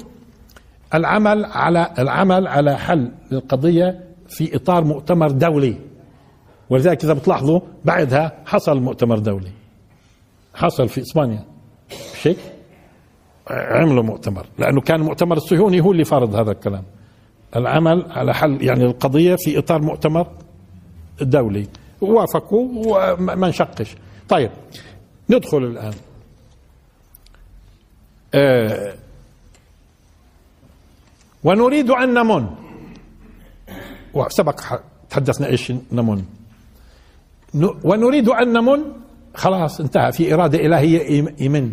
[0.95, 5.77] العمل على العمل على حل القضية في إطار مؤتمر دولي.
[6.71, 9.51] ولذلك إذا بتلاحظوا بعدها حصل مؤتمر دولي.
[10.55, 11.52] حصل في إسبانيا.
[12.15, 12.39] مش هيك؟
[13.51, 16.83] عملوا مؤتمر لأنه كان المؤتمر الصهيوني هو اللي فرض هذا الكلام.
[17.57, 20.27] العمل على حل يعني القضية في إطار مؤتمر
[21.21, 21.67] دولي.
[22.01, 23.97] وافقوا وما نشقش
[24.29, 24.51] طيب
[25.31, 25.95] ندخل الآن.
[28.35, 28.95] آه
[31.45, 32.47] ونريد أن نمن.
[34.15, 34.61] وسبق
[35.11, 36.25] تحدثنا إيش نمن.
[37.85, 39.02] ونريد أن نمن
[39.35, 40.12] خلاص انتهى.
[40.12, 41.73] في إرادة إلهية يمن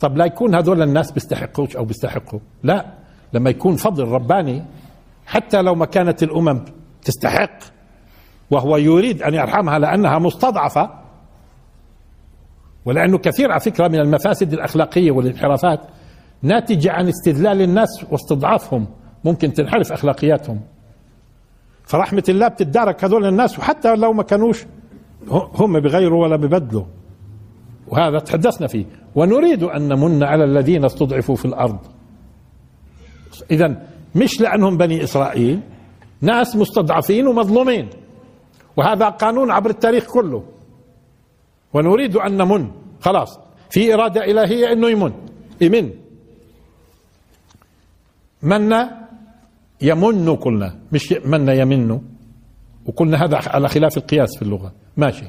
[0.00, 2.86] طب لا يكون هذول الناس بيستحقوش أو بيستحقوا؟ لا.
[3.32, 4.64] لما يكون فضل رباني
[5.26, 6.64] حتى لو ما كانت الأمم
[7.02, 7.58] تستحق
[8.50, 10.90] وهو يريد أن يرحمها لأنها مستضعفة
[12.84, 15.80] ولأنه كثير على فكرة من المفاسد الأخلاقية والانحرافات
[16.42, 18.86] ناتجة عن استذلال الناس واستضعافهم
[19.24, 20.60] ممكن تنحرف أخلاقياتهم.
[21.84, 24.64] فرحمة الله بتتدارك هذول الناس وحتى لو ما كانوش
[25.28, 26.84] هم بغيروا ولا ببدلوا.
[27.88, 28.84] وهذا تحدثنا فيه.
[29.14, 31.78] ونريد أن نمن على الذين استضعفوا في الأرض.
[33.50, 35.60] إذا مش لأنهم بني إسرائيل
[36.20, 37.88] ناس مستضعفين ومظلومين.
[38.76, 40.44] وهذا قانون عبر التاريخ كله.
[41.74, 42.70] ونريد أن نمن.
[43.00, 43.38] خلاص
[43.70, 45.12] في إرادة إلهية أنه يمن.
[45.60, 45.90] يمن.
[48.42, 48.74] من
[49.82, 52.00] يمن قلنا مش من يمن.
[52.90, 54.72] وقلنا هذا على خلاف القياس في اللغة.
[54.96, 55.24] ماشي.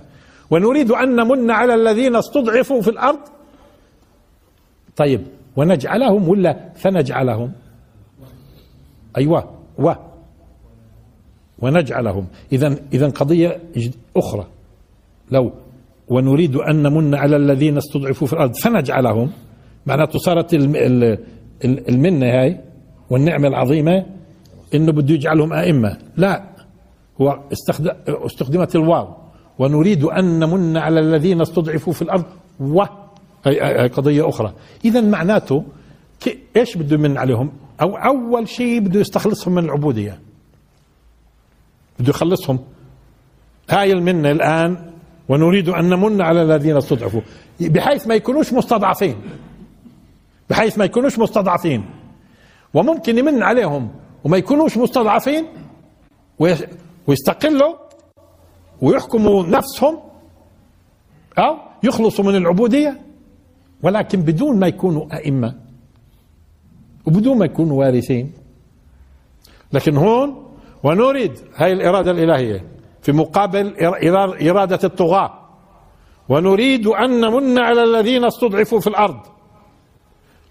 [0.52, 3.20] ونريد أن نمن على الذين استضعفوا في الأرض.
[4.96, 5.22] طيب
[5.56, 7.52] ونجعلهم ولا فنجعلهم؟
[9.18, 9.92] أيوة و.
[11.60, 12.28] ونجعلهم.
[12.52, 13.62] إذا إذا قضية
[14.18, 14.48] أخرى.
[15.32, 15.52] لو
[16.08, 19.32] ونريد أن نمن على الذين استضعفوا في الأرض فنجعلهم.
[19.86, 20.54] معناته صارت
[21.64, 22.62] المنة هاي
[23.10, 24.06] والنعمة العظيمة
[24.74, 25.98] إنه بده يجعلهم أئمة.
[26.18, 26.51] لا.
[28.26, 29.08] استخدمت الواو.
[29.60, 32.24] ونريد أن نمن على الذين استضعفوا في الأرض
[32.60, 32.84] و
[33.46, 34.54] هي قضية أخرى.
[34.86, 35.64] إذا معناته
[36.58, 40.20] إيش بده يمن عليهم؟ أو أول شيء بده يستخلصهم من العبودية.
[42.00, 42.60] بده يخلصهم.
[43.70, 44.92] هاي المنة الآن
[45.30, 47.22] ونريد أن نمن على الذين استضعفوا.
[47.60, 49.16] بحيث ما يكونوش مستضعفين.
[50.50, 51.86] بحيث ما يكونوش مستضعفين.
[52.74, 53.90] وممكن يمن عليهم.
[54.24, 55.46] وما يكونوش مستضعفين
[57.08, 57.76] ويستقلوا
[58.82, 60.00] ويحكموا نفسهم
[61.38, 63.02] أو يخلصوا من العبودية
[63.84, 65.56] ولكن بدون ما يكونوا أئمة
[67.06, 68.34] وبدون ما يكونوا وارثين.
[69.74, 72.66] لكن هون ونريد هاي الإرادة الإلهية
[73.02, 73.76] في مقابل
[74.50, 75.42] إرادة الطغاة.
[76.30, 79.20] ونريد أن نمن على الذين استضعفوا في الأرض.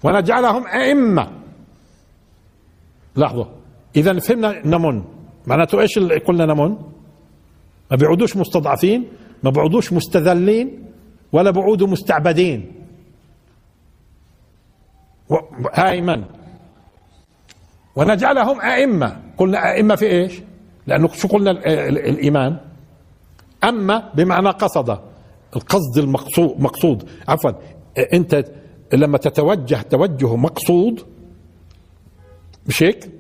[0.02, 1.30] ونجعلهم أئمة.
[3.16, 3.44] لاحظوا
[3.96, 5.04] إذا فهمنا نمن.
[5.46, 6.76] معناته إيش اللي قلنا نمن
[7.90, 9.08] ما بيعودوش مستضعفين
[9.42, 10.84] ما بيعودوش مستذلين
[11.32, 12.72] ولا بيعودوا مستعبدين.
[15.74, 16.24] هاي من
[17.96, 19.20] ونجعلهم أئمة.
[19.38, 20.42] قلنا أئمة في إيش؟
[20.86, 21.50] لأنه شو قلنا؟
[21.88, 22.56] الإيمان.
[23.64, 24.98] أما بمعنى قصد.
[25.56, 27.08] القصد المقصود مقصود.
[27.28, 27.50] عفوا.
[28.12, 28.44] أنت
[28.92, 31.00] لما تتوجه توجه مقصود
[32.66, 33.19] مش هيك؟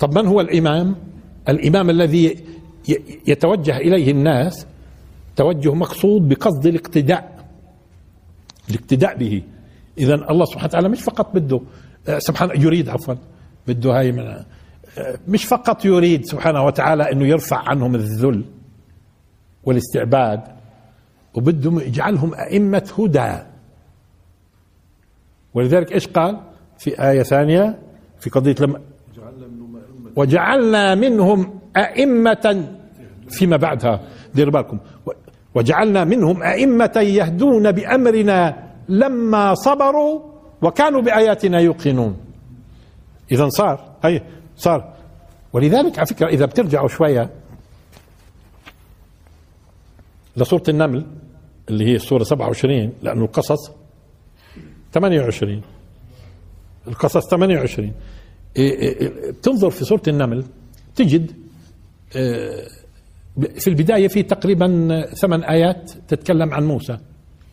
[0.00, 0.96] طب من هو الإمام؟
[1.48, 2.44] الإمام الذي
[3.26, 4.66] يتوجه إليه الناس
[5.36, 7.46] توجه مقصود بقصد الاقتداء
[8.70, 9.42] الاقتداء به.
[9.98, 11.60] إذا الله سبحانه وتعالى مش فقط بده
[12.18, 13.14] سبحانه يريد عفوا
[13.68, 14.44] بده هاي من
[15.28, 18.44] مش فقط يريد سبحانه وتعالى إنه يرفع عنهم الذل
[19.64, 20.40] والاستعباد
[21.34, 23.42] وبده يجعلهم أئمة هدى.
[25.54, 26.40] ولذلك إيش قال؟
[26.78, 27.78] في آية ثانية
[28.20, 28.80] في قضية لما
[30.16, 32.64] وجعلنا منهم أئمة
[33.28, 34.00] فيما بعدها
[34.34, 34.78] دير بالكم.
[35.54, 40.20] وجعلنا منهم أئمة يهدون بأمرنا لما صبروا
[40.62, 42.16] وكانوا بآياتنا يوقنون.
[43.32, 44.22] اذا صار هي
[44.56, 44.94] صار.
[45.52, 47.30] ولذلك على فكرة إذا بترجعوا شوية
[50.36, 51.06] لسورة النمل
[51.68, 53.70] اللي هي السوره 27 لأنه القصص
[54.92, 55.62] 28
[56.88, 57.92] القصص 28
[58.58, 60.44] بتنظر في سورة النمل
[60.96, 61.32] تجد
[62.16, 62.66] آه،
[63.58, 66.98] في البداية في تقريبا ثمان آيات تتكلم عن موسى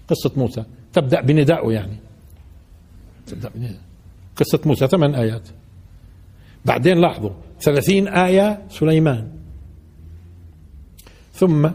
[0.08, 0.64] قصة موسى.
[0.94, 1.98] تبدأ بندائه يعني.
[3.28, 3.80] تبدأ بندائه
[4.36, 5.48] قصة موسى ثمان آيات.
[6.66, 7.32] بعدين لاحظوا
[7.62, 9.32] ثلاثين آية سليمان.
[11.34, 11.70] ثم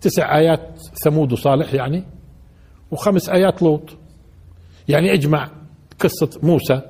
[0.00, 2.04] تسع آيات ثمود وصالح يعني
[2.90, 3.90] وخمس آيات لوط.
[4.88, 5.50] يعني اجمع
[6.00, 6.82] قصة موسى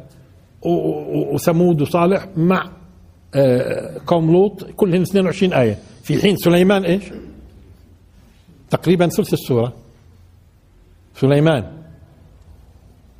[0.62, 2.70] وثمود وصالح مع
[3.34, 5.78] آه، قوم لوط كلهم 22 آية.
[6.02, 7.02] في حين سليمان إيش؟
[8.70, 9.72] تقريبا ثلث السورة.
[11.14, 11.72] سليمان.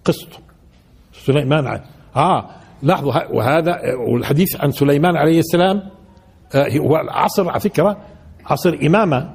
[0.05, 0.39] قصته
[1.13, 1.81] سليمان
[2.17, 2.51] آه
[2.83, 5.83] لاحظوا وهذا والحديث عن سليمان عليه السلام
[6.55, 7.97] آه، هو عصر على فكرة
[8.47, 9.35] عصر إمامة.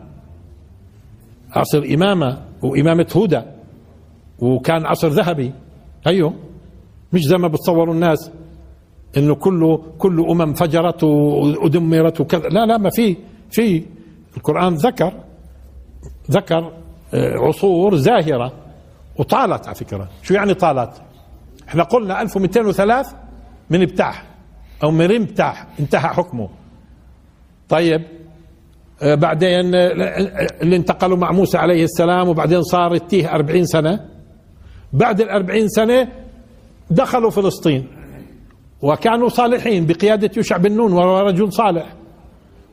[1.51, 3.41] عصر إمامة وإمامة هدى
[4.39, 5.53] وكان عصر ذهبي.
[6.07, 6.33] أيوه.
[7.13, 8.31] مش زي ما بتصوروا الناس
[9.17, 12.47] إنه كله كل أمم فجرت ودمرت وكذا.
[12.49, 13.17] لا لا ما في
[13.51, 13.83] في.
[14.37, 15.13] القرآن ذكر
[16.31, 16.71] ذكر
[17.13, 18.51] آه، عصور زاهرة
[19.19, 20.09] وطالت على فكرة.
[20.23, 21.01] شو يعني طالت؟
[21.67, 23.15] إحنا قلنا 1203
[23.69, 24.25] من ابتاح
[24.83, 26.49] أو من ابتاح انتهى حكمه.
[27.69, 28.01] طيب
[29.01, 29.87] آه، بعدين آه،
[30.61, 34.05] اللي انتقلوا مع موسى عليه السلام وبعدين صار التيه أربعين سنة.
[34.93, 36.07] بعد الأربعين سنة
[36.89, 37.87] دخلوا فلسطين
[38.81, 41.93] وكانوا صالحين بقيادة يوشع بن نون وهو رجل صالح.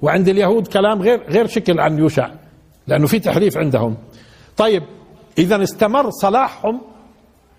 [0.02, 2.30] وعند اليهود كلام غير غير شكل عن يوشع
[2.86, 3.96] لأنه في تحريف عندهم.
[4.56, 4.82] طيب
[5.38, 6.80] إذا استمر صلاحهم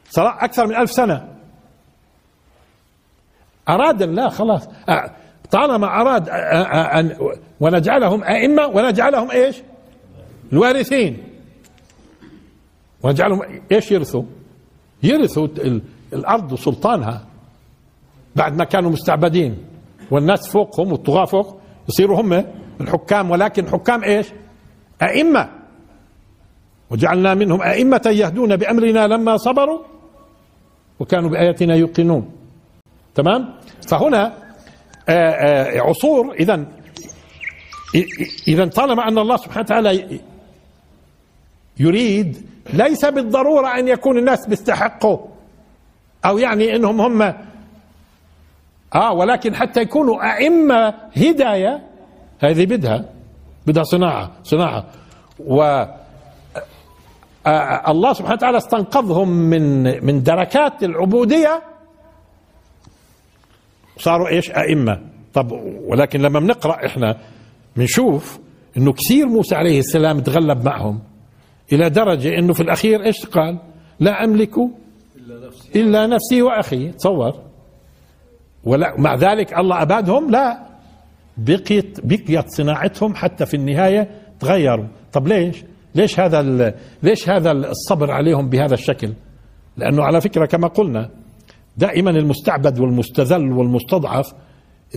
[0.10, 1.28] صلاح أكثر من ألف سنة.
[3.70, 4.68] أراد الله خلاص.
[5.52, 7.18] طالما أراد أن
[7.60, 9.62] ونجعلهم أئمة ونجعلهم إيش؟
[10.54, 11.24] الوارثين.
[13.04, 14.24] ونجعلهم إيش؟ يرثوا.
[15.04, 15.48] يرثوا
[16.14, 17.26] الأرض وسلطانها
[18.36, 19.58] بعد ما كانوا مستعبدين.
[20.12, 22.46] والناس فوقهم والطغاة فوق يصيروا هم
[22.82, 23.32] الحكام.
[23.32, 24.28] ولكن حكام إيش؟
[25.02, 25.50] أئمة.
[26.90, 29.80] وجعلنا منهم أئمة يهدون بأمرنا لما صبروا
[31.00, 32.32] وكانوا بآياتنا يوقنون.
[33.16, 33.56] تمام؟
[33.88, 34.34] فهنا
[35.10, 36.34] آه، آه، عصور.
[36.34, 36.66] إذا
[38.48, 40.20] إذا طالما أن الله سبحانه وتعالى
[41.80, 45.33] يريد ليس بالضرورة أن يكون الناس بيستحقوا.
[46.26, 47.34] أو يعني أنهم هم
[48.96, 51.84] آه ولكن حتى يكونوا أئمة هداية
[52.40, 53.06] هذه بدها
[53.68, 54.86] بدها صناعة صناعة.
[55.40, 55.86] و
[57.48, 61.62] آه، الله سبحانه وتعالى استنقذهم من من دركات العبودية.
[63.98, 65.02] صاروا إيش؟ أئمة.
[65.34, 65.52] طب
[65.88, 67.18] ولكن لما بنقرأ إحنا
[67.76, 68.40] بنشوف
[68.78, 71.00] إنه كثير موسى عليه السلام تغلب معهم
[71.72, 73.58] إلى درجة إنه في الأخير إيش قال؟
[74.00, 74.56] لا أملك
[75.76, 76.92] إلا نفسي وأخي.
[76.92, 77.34] تصور.
[78.64, 80.32] ولا مع ذلك الله أبادهم.
[80.32, 80.60] لا.
[81.38, 84.10] بقيت بقيت صناعتهم حتى في النهاية
[84.40, 84.86] تغيروا.
[85.12, 85.64] طب ليش؟
[85.96, 89.14] ليش هذا ليش هذا الصبر عليهم بهذا الشكل؟
[89.78, 91.10] لأنه على فكرة كما قلنا
[91.78, 94.34] دائما المستعبد والمستذل والمستضعف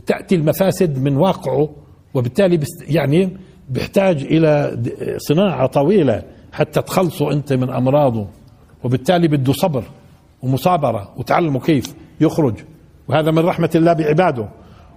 [0.07, 1.69] تأتي المفاسد من واقعه
[2.15, 3.37] وبالتالي يعني
[3.69, 4.79] بيحتاج إلى
[5.17, 8.27] صناعة طويلة حتى تخلصه أنت من أمراضه
[8.85, 9.85] وبالتالي بده صبر.
[10.47, 12.55] ومصابرة وتعلمه كيف يخرج.
[13.09, 14.49] وهذا من رحمة الله بعباده.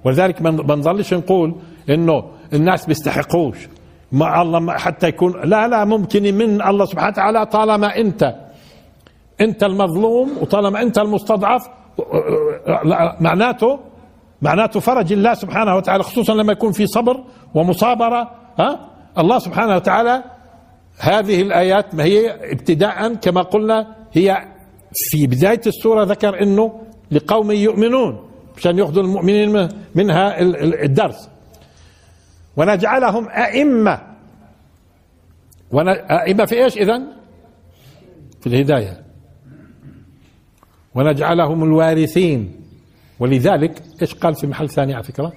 [0.06, 1.56] ولذلك ما نظلش نقول
[1.90, 3.68] إنه الناس بيستحقوش.
[4.12, 8.36] ما الله حتى يكون لا لا ممكن من الله سبحانه وتعالى طالما انت
[9.42, 11.70] أنت المظلوم وطالما أنت المستضعف
[13.20, 13.80] معناته
[14.42, 17.24] معناته فرج الله سبحانه وتعالى خصوصا لما يكون في صبر
[17.56, 18.80] ومصابرة ها؟
[19.18, 20.24] الله سبحانه وتعالى
[21.00, 24.38] هذه الآيات ما هي ابتداء كما قلنا هي
[24.94, 30.42] في بداية السورة ذكر إنه لقوم يؤمنون عشان يأخذوا المؤمنين منها
[30.86, 31.30] الدرس.
[32.58, 34.02] ونجعلهم أئمة.
[36.12, 37.08] أئمة في إيش إذن؟
[38.42, 39.04] في الهداية.
[40.96, 42.56] ونجعلهم الوارثين.
[43.20, 45.34] ولذلك إيش قال في محل ثاني على فكرة؟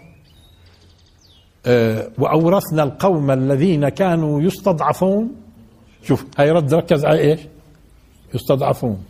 [1.66, 5.36] أه وأورثنا القوم الذين كانوا يستضعفون.
[6.02, 7.40] شوف هاي رد ركز على إيش؟
[8.34, 9.04] يستضعفون.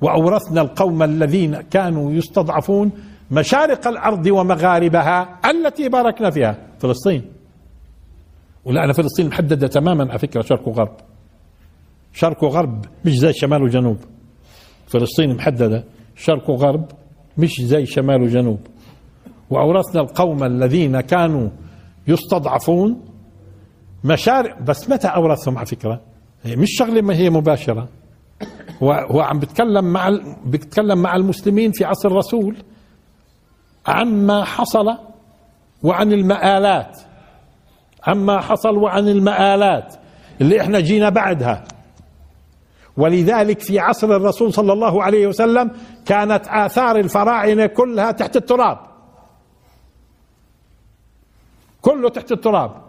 [0.00, 2.92] وأورثنا القوم الذين كانوا يستضعفون
[3.30, 7.22] مشارق الأرض ومغاربها التي باركنا فيها فلسطين.
[8.64, 10.96] ولأن فلسطين محددة تماما على فكرة شرق وغرب.
[12.12, 13.96] شرق وغرب مش زي شمال وجنوب.
[14.86, 15.84] فلسطين محددة
[16.16, 16.86] شرق وغرب
[17.38, 18.60] مش زي شمال وجنوب.
[19.50, 21.48] وأورثنا القوم الذين كانوا
[22.08, 23.04] يستضعفون
[24.04, 26.00] مشارق بس متى أورثهم على فكرة؟
[26.46, 27.30] مش شغلة ما هي
[28.82, 32.56] مباشرة هو عم بيتكلم مع بيتكلم مع المسلمين في عصر الرسول
[33.86, 34.98] عما حصل
[35.82, 36.98] وعن المآلات.
[38.06, 39.94] عما حصل وعن المآلات
[40.40, 41.64] اللي إحنا جينا بعدها.
[42.96, 45.70] ولذلك في عصر الرسول صلى الله عليه وسلم
[46.06, 48.78] كانت آثار الفراعنة كلها تحت التراب.
[51.82, 52.82] كله تحت التراب.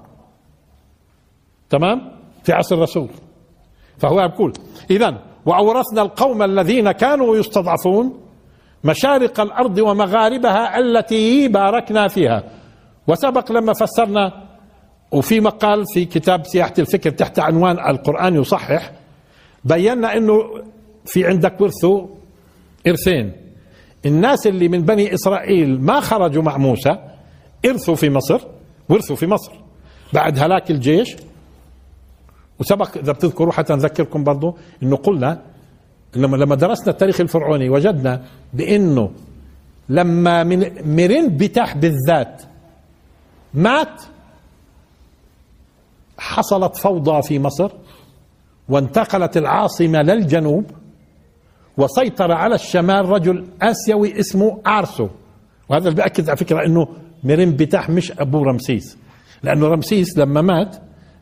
[1.70, 2.12] تمام؟
[2.44, 3.10] في عصر الرسول.
[3.98, 4.54] فهو يقول
[4.92, 8.20] إذا وأورثنا القوم الذين كانوا يستضعفون
[8.84, 12.44] مشارق الأرض ومغاربها التي باركنا فيها.
[13.08, 14.44] وسبق لما فسرنا
[15.12, 18.92] وفي مقال في كتاب سياحة الفكر تحت عنوان القرآن يصحح
[19.64, 20.34] بينا أنه
[21.06, 22.08] في عندك ورثوا
[22.88, 23.34] إرثين.
[24.06, 26.98] الناس اللي من بني إسرائيل ما خرجوا مع موسى
[27.66, 28.40] إرثوا في مصر
[28.90, 29.52] ورثوا في مصر.
[30.14, 31.16] بعد هلاك الجيش
[32.60, 35.42] وسبق إذا بتذكروا حتى نذكركم برضو إنه قلنا
[36.16, 38.22] لما لما درسنا التاريخ الفرعوني وجدنا
[38.54, 39.12] بإنه
[39.90, 42.44] لما من ميرين بتاح بالذات
[43.54, 44.02] مات
[46.18, 47.72] حصلت فوضى في مصر
[48.70, 50.66] وانتقلت العاصمة للجنوب
[51.78, 55.08] وسيطر على الشمال رجل آسيوي اسمه أرسو.
[55.70, 56.88] وهذا اللي بأكد على فكرة أنه
[57.24, 58.98] ميرين بتاح مش أبو رمسيس.
[59.44, 60.76] لأنه رمسيس لما مات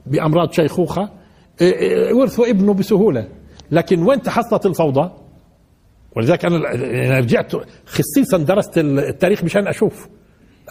[0.06, 1.10] بأمراض شيخوخة
[1.62, 3.28] إيه، إيه، ورثوا ابنه بسهولة.
[3.72, 5.12] لكن وين حصلت الفوضى؟
[6.16, 6.58] ولذلك أنا
[7.20, 7.52] رجعت
[7.86, 10.08] خصيصا درست التاريخ مشان أشوف.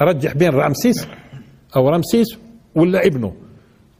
[0.00, 1.06] أرجح بين رمسيس
[1.76, 2.26] أو رمسيس
[2.74, 3.32] ولا ابنه.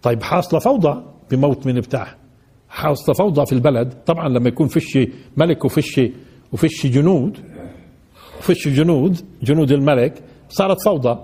[0.03, 2.14] طيب حاصلة فوضى بموت من بتاع
[2.68, 3.95] حاصلة فوضى في البلد.
[4.07, 4.99] طبعا لما يكون فيش
[5.37, 6.01] ملك وفيش
[6.53, 7.39] وفيش جنود
[8.41, 11.18] فيش جنود جنود الملك صارت فوضى.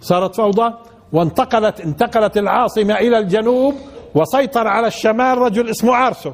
[0.00, 0.74] صارت فوضى
[1.12, 3.74] وانتقلت انتقلت العاصمة إلى الجنوب.
[4.14, 6.32] وسيطر على الشمال رجل اسمه عارسو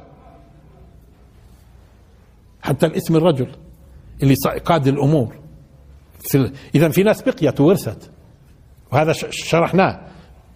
[2.62, 3.48] حتى الاسم الرجل
[4.22, 5.34] اللي قاد الأمور.
[6.20, 8.10] في إذا في ناس بقيت وورثت
[8.92, 10.00] وهذا شرحناه.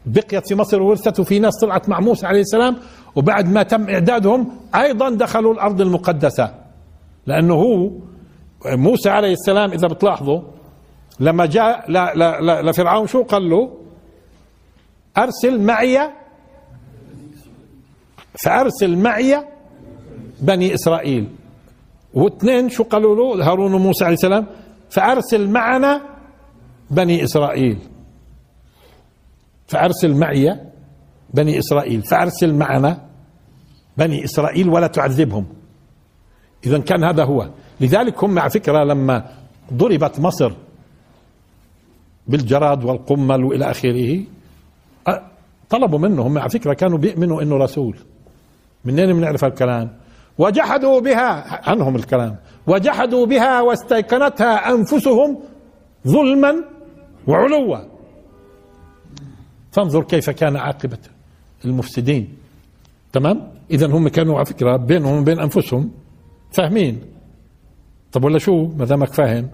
[0.06, 2.76] بقيت في مصر وورثت وفي ناس طلعت مع موسى عليه السلام
[3.16, 6.54] وبعد ما تم إعدادهم أيضا دخلوا الأرض المقدسة.
[7.26, 7.90] لأنه هو
[8.66, 10.42] موسى عليه السلام إذا بتلاحظوا
[11.20, 11.90] لما جاء
[12.62, 13.78] لفرعون شو قال له؟
[15.18, 16.21] أرسل معي
[18.34, 19.44] فأرسل معي
[20.40, 21.28] بني إسرائيل.
[22.14, 24.46] واثنين شو قالوا له؟ هارون وموسى عليه السلام.
[24.90, 26.00] فأرسل معنا
[26.90, 27.78] بني إسرائيل.
[29.66, 30.60] فأرسل معي
[31.34, 32.02] بني إسرائيل.
[32.02, 33.08] فأرسل معنا
[33.96, 35.46] بني إسرائيل ولا تعذبهم.
[36.66, 37.48] إذا كان هذا هو.
[37.80, 39.30] لذلك هم على فكرة لما
[39.72, 40.52] ضربت مصر
[42.26, 44.24] بالجراد والقمل وإلى آخره
[45.70, 47.96] طلبوا منه هم على فكرة كانوا بيؤمنوا إنه رسول.
[48.84, 49.90] منين بنعرف الكلام
[50.38, 52.36] وجحدوا بها عنهم الكلام.
[52.66, 55.38] وجحدوا بها واستيقنتها أنفسهم
[56.08, 56.54] ظلما
[57.26, 57.78] وعلوا.
[59.72, 60.98] فانظر كيف كان عاقبة
[61.64, 62.28] المفسدين.
[63.12, 65.90] تمام؟ اذا هم كانوا على فكرة بينهم وبين أنفسهم
[66.52, 67.00] فاهمين.
[68.12, 69.48] طب ولا شو؟ ما دامك فاهم.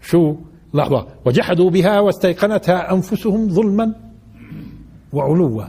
[0.00, 0.36] شو؟
[0.74, 1.06] لحظة.
[1.24, 3.94] وجحدوا بها واستيقنتها أنفسهم ظلما
[5.12, 5.64] وعلوا.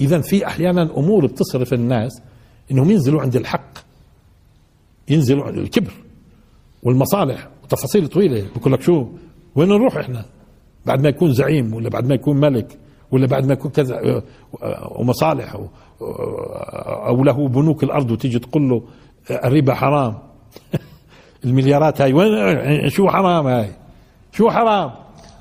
[0.00, 2.22] إذا في أحيانا أمور بتصرف الناس
[2.70, 3.78] إنهم ينزلوا عند الحق.
[5.08, 5.92] ينزلوا عند الكبر
[6.82, 8.46] والمصالح وتفاصيل طويلة.
[8.56, 9.06] بقول لك شو؟
[9.54, 10.24] وين نروح إحنا؟
[10.86, 12.78] بعد ما يكون زعيم ولا بعد ما يكون ملك
[13.10, 14.22] ولا بعد ما يكون كذا
[14.90, 15.56] ومصالح
[17.06, 18.82] أو له بنوك الأرض وتيجي تقول له
[19.30, 20.18] الربا حرام.
[21.44, 23.70] المليارات هاي وين؟ شو حرام هاي؟
[24.32, 24.90] شو حرام؟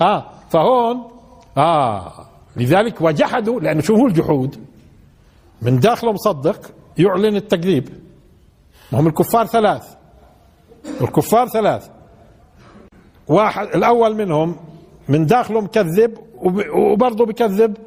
[0.02, 1.04] آه فهون؟
[1.58, 2.26] آه.
[2.58, 4.56] لذلك وجحدوا لأنه شو هو الجحود
[5.62, 7.90] من داخله مصدق يعلن التكذيب.
[8.94, 9.96] هم الكفار ثلاث.
[11.02, 11.90] الكفار ثلاث.
[13.28, 14.56] واحد الأول منهم
[15.10, 16.18] من داخله مكذب
[16.76, 17.78] وبرضه بكذب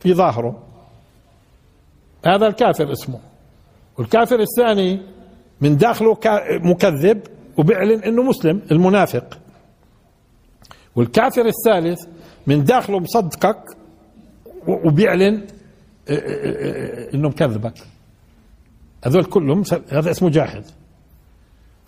[0.00, 0.62] في ظاهره.
[2.26, 3.18] هذا الكافر اسمه.
[3.98, 5.02] والكافر الثاني
[5.60, 6.18] من داخله
[6.50, 7.22] مكذب
[7.56, 9.38] وبيعلن إنه مسلم المنافق.
[10.96, 12.00] والكافر الثالث
[12.46, 13.76] من داخله مصدقك
[14.68, 15.34] وبيعلن
[16.08, 17.74] آه، آه، آه، انه مكذبك
[19.04, 19.62] هذول كلهم
[19.92, 20.64] هذا اسمه جاحد.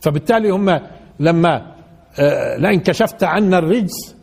[0.01, 0.81] فبالتالي هم
[1.21, 1.77] لما
[2.59, 4.15] لئن كشفت عنا الرجز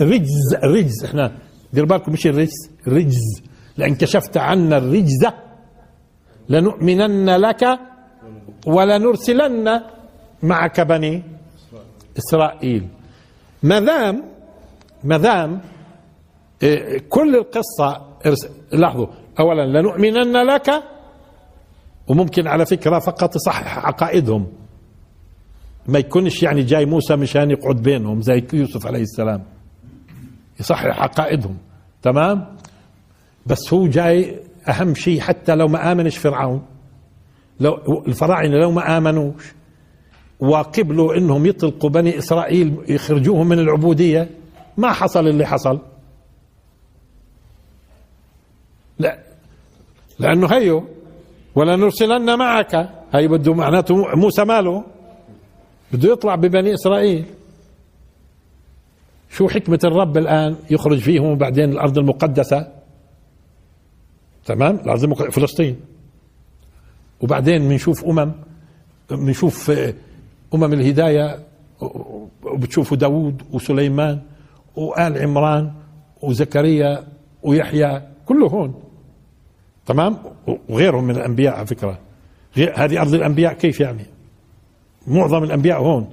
[0.00, 1.32] الرجز الرجز إحنا
[1.72, 3.42] دير بالكم مش الرجز الرجز
[3.78, 5.26] لئن كشفت عنا الرجز
[6.48, 7.78] لنؤمنن لك
[8.66, 9.80] ولنرسلن
[10.42, 11.22] معك بني
[12.18, 12.88] إسرائيل.
[13.62, 14.24] ما دام
[15.04, 15.60] ما دام
[17.08, 18.06] كل القصة
[18.72, 19.06] لاحظوا
[19.40, 20.70] أولا لنؤمنن لك
[22.08, 24.46] وممكن على فكرة فقط يصحح عقائدهم.
[25.86, 29.42] ما يكونش يعني جاي موسى مشان يقعد بينهم زي يوسف عليه السلام.
[30.60, 31.56] يصحح عقائدهم
[32.02, 32.56] تمام؟
[33.46, 36.62] بس هو جاي أهم شيء حتى لو ما آمنش فرعون.
[37.60, 39.52] لو الفراعنة لو ما آمنوش
[40.40, 44.28] وقبلوا إنهم يطلقوا بني إسرائيل يخرجوهم من العبودية
[44.76, 45.80] ما حصل اللي حصل.
[48.98, 49.18] لا.
[50.18, 50.84] لأنه هيو.
[51.54, 52.74] ولا نرسلن معك.
[53.14, 54.84] هي بده معناته موسى ماله.
[55.92, 57.24] بده يطلع ببني إسرائيل.
[59.30, 62.72] شو حكمة الرب الآن يخرج فيهم وبعدين الأرض المقدسة؟
[64.46, 65.80] تمام؟ الأرض المقدسة فلسطين.
[67.20, 68.32] وبعدين بنشوف أمم.
[69.10, 69.72] بنشوف
[70.54, 71.38] أمم الهداية.
[72.42, 74.20] وبتشوفوا داود وسليمان
[74.76, 75.72] وآل عمران
[76.22, 77.06] وزكريا
[77.42, 78.02] ويحيى.
[78.26, 78.87] كله هون.
[79.88, 80.16] تمام؟
[80.68, 81.98] وغيرهم من الأنبياء على فكرة.
[82.74, 84.06] هذه أرض الأنبياء كيف يعني؟
[85.06, 86.08] معظم الأنبياء هون.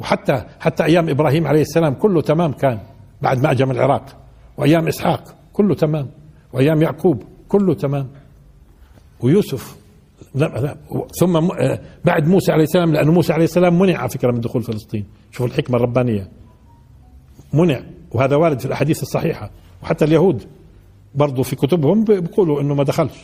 [0.00, 2.78] وحتى حتى أيام إبراهيم عليه السلام كله تمام كان
[3.22, 4.16] بعد ما أجم العراق.
[4.56, 6.10] وأيام إسحاق كله تمام.
[6.52, 8.08] وأيام يعقوب كله تمام.
[9.20, 9.76] ويوسف
[10.34, 10.76] لا لا
[11.20, 14.62] ثم آه، بعد موسى عليه السلام لأنه موسى عليه السلام منع على فكرة من دخول
[14.62, 15.04] فلسطين.
[15.30, 16.28] شوفوا الحكمة الربانية.
[17.52, 17.80] منع.
[18.12, 19.50] وهذا وارد في الأحاديث الصحيحة.
[19.82, 20.57] وحتى اليهود
[21.14, 23.18] برضو في كتبهم بيقولوا إنه ما دخلش.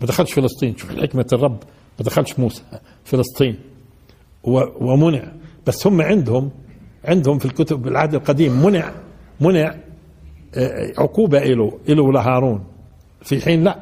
[0.00, 0.76] ما دخلش فلسطين.
[0.76, 1.56] شوف حكمة الرب
[1.98, 2.62] ما دخلش موسى
[3.04, 3.56] فلسطين.
[4.80, 5.32] ومنع.
[5.66, 6.50] بس هم عندهم
[7.04, 8.92] عندهم في الكتب العهد القديم منع
[9.40, 9.74] منع
[10.54, 12.64] آه، عقوبة له له ولهارون
[13.22, 13.78] في حين لا.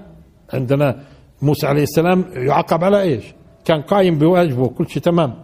[0.53, 1.03] عندنا
[1.43, 3.25] موسى عليه السلام يعاقب على إيش؟
[3.65, 5.35] كان قايم بواجبه كل شيء تمام.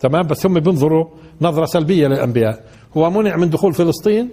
[0.00, 1.06] تمام؟ بس هم بينظروا
[1.40, 2.64] نظرة سلبية للأنبياء.
[2.96, 4.28] هو منع من دخول فلسطين؟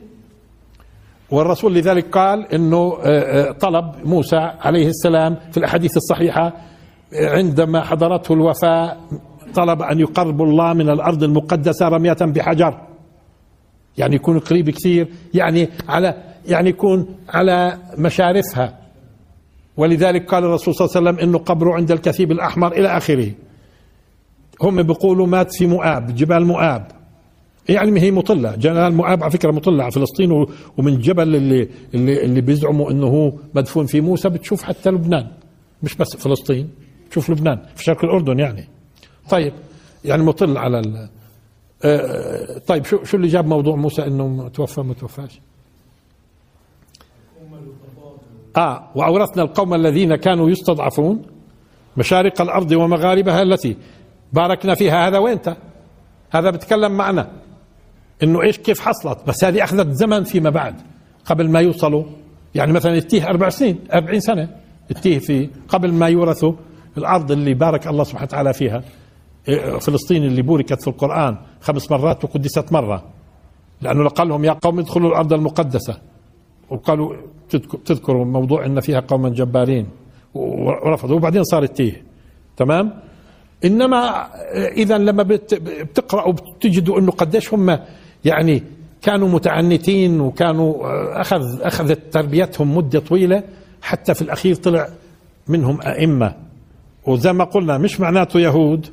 [1.32, 6.54] والرسول لذلك قال إنه آه، آه، طلب موسى عليه السلام في الأحاديث الصحيحة
[7.14, 8.98] عندما حضرته الوفاه
[9.56, 12.82] طلب أن يقرب الله من الأرض المقدسة رمية بحجر.
[13.98, 16.16] يعني يكون قريب كثير يعني على
[16.48, 18.80] يعني يكون على مشارفها.
[19.78, 23.32] ولذلك قال الرسول صلى الله عليه وسلم إنه قبره عند الكثيب الأحمر إلى آخره.
[24.62, 26.99] هم بيقولوا مات في مؤاب جبال مؤاب.
[27.70, 28.56] يعني هي مطلة.
[28.56, 30.32] جبال مؤاب على فكرة مطلة على فلسطين
[30.78, 35.28] ومن الجبل اللي اللي اللي بيزعموا إنه هو مدفون في موسى بتشوف حتى لبنان.
[35.84, 36.70] مش بس فلسطين
[37.12, 38.68] تشوف لبنان في شرق الأردن يعني.
[39.30, 39.54] طيب
[40.06, 41.10] يعني مطل على ال
[41.84, 45.42] آه، طيب شو شو اللي جاب موضوع موسى إنه توفى ما توفاش؟
[48.58, 51.22] آه وأورثنا القوم الذين كانوا يستضعفون
[51.98, 53.78] مشارق الأرض ومغاربها التي
[54.34, 55.08] باركنا فيها.
[55.08, 55.56] هذا وينت
[56.32, 57.32] هذا بتكلم معنا.
[58.24, 60.76] إنه إيش كيف حصلت؟ بس هذه أخذت زمن فيما بعد
[61.26, 62.04] قبل ما يوصلوا.
[62.56, 64.50] يعني مثلا التيه أربع سنين أربعين سنة
[64.92, 66.54] التيه في قبل ما يورثوا
[66.98, 68.84] الأرض اللي بارك الله سبحانه وتعالى فيها.
[69.48, 73.04] إيه، فلسطين اللي بوركت في القرآن خمس مرات وقدست مرة.
[73.82, 75.98] لأنه قال لهم يا قوم ادخلوا الأرض المقدسة.
[76.70, 77.16] وقالوا
[77.86, 79.88] تذكروا موضوع إن فيها قوما جبارين.
[80.34, 81.16] ورفضوا.
[81.16, 82.04] وبعدين صار التيه
[82.58, 82.94] تمام؟
[83.66, 87.80] إنما اذا لما بتقرأوا بتجدوا إنه قديش هم
[88.26, 88.64] يعني
[89.02, 90.76] كانوا متعنتين وكانوا
[91.22, 93.44] أخذ أخذت تربيتهم مدة طويلة
[93.82, 94.88] حتى في الأخير طلع
[95.48, 96.36] منهم أئمة
[97.08, 98.88] وزي ما قلنا مش معناته يهود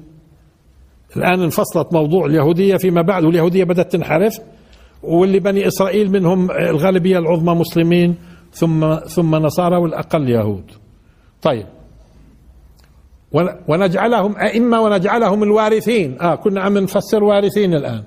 [1.16, 4.38] الآن انفصلت موضوع اليهودية فيما بعد واليهودية بدأت تنحرف
[5.02, 8.14] واللي بني إسرائيل منهم الغالبية العظمى مسلمين
[8.52, 10.70] ثم ثم نصارى والأقل يهود.
[11.42, 11.66] طيب
[13.68, 18.02] ونجعلهم أئمة ونجعلهم الوارثين، آه كنا عم نفسر وارثين الآن.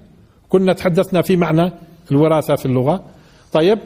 [0.49, 1.71] كنا تحدثنا في معنى
[2.11, 3.03] الوراثة في اللغة.
[3.53, 3.79] طيب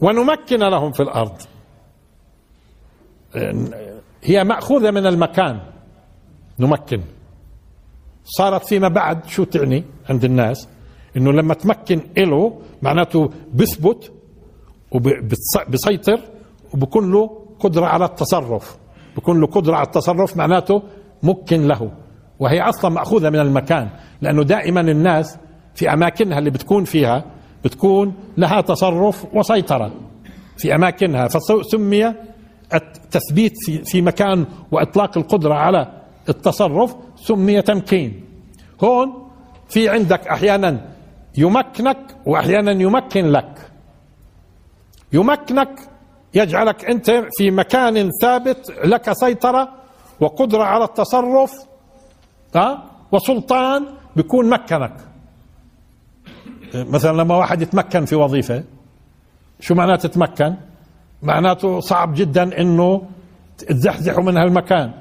[0.00, 1.36] ونمكن لهم في الأرض.
[4.22, 5.60] هي مأخوذة من المكان.
[6.58, 7.00] نمكن.
[8.24, 10.68] صارت فيما بعد شو تعني عند الناس؟
[11.16, 14.12] إنه لما تمكن له معناته بثبت
[14.92, 16.20] وبسيطر
[16.74, 18.76] وبكون له قدرة على التصرف.
[19.16, 20.82] بكون له قدرة على التصرف معناته
[21.22, 21.92] مكن له.
[22.38, 23.90] وهي أصلا مأخوذة من المكان
[24.22, 25.38] لأنه دائما الناس
[25.74, 27.24] في أماكنها اللي بتكون فيها
[27.64, 29.92] بتكون لها تصرف وسيطرة.
[30.56, 32.14] في أماكنها فسمي
[32.74, 33.52] التثبيت
[33.84, 35.92] في, مكان وإطلاق القدرة على
[36.28, 38.24] التصرف سمي تمكين.
[38.84, 39.30] هون
[39.68, 40.80] في عندك أحيانا
[41.36, 43.70] يمكنك وأحيانا يمكن لك.
[45.12, 45.80] يمكنك
[46.34, 49.68] يجعلك أنت في مكان ثابت لك سيطرة
[50.20, 51.52] وقدرة على التصرف
[53.12, 55.09] وسلطان بيكون مكنك.
[56.74, 58.64] مثلا لما واحد يتمكن في وظيفة
[59.60, 60.54] شو معناته تتمكن؟
[61.22, 63.02] معناته صعب جدا إنه
[63.58, 64.92] تزحزحه من هالمكان.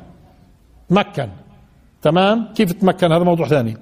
[0.89, 1.29] تمكن.
[2.01, 3.77] تمام؟ كيف تمكن هذا موضوع ثاني.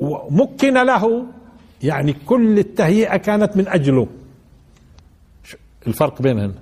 [0.00, 1.26] ومكن له.
[1.82, 4.06] يعني كل التهيئة كانت من أجله.
[5.86, 6.54] الفرق بينهن.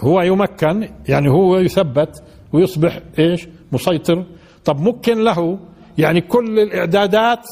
[0.00, 2.22] هو يمكن يعني هو يثبت
[2.52, 4.24] ويصبح إيش؟ مسيطر.
[4.64, 5.58] طب مكن له.
[5.98, 7.46] يعني كل الإعدادات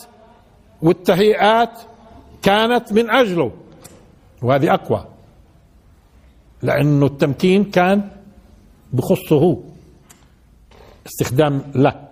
[0.82, 1.80] والتهيئات
[2.42, 3.52] كانت من أجله.
[4.42, 5.04] وهذه أقوى.
[6.62, 8.08] لأنه التمكين كان
[8.92, 9.36] بخصه.
[9.36, 9.56] هو
[11.06, 12.08] استخدام له.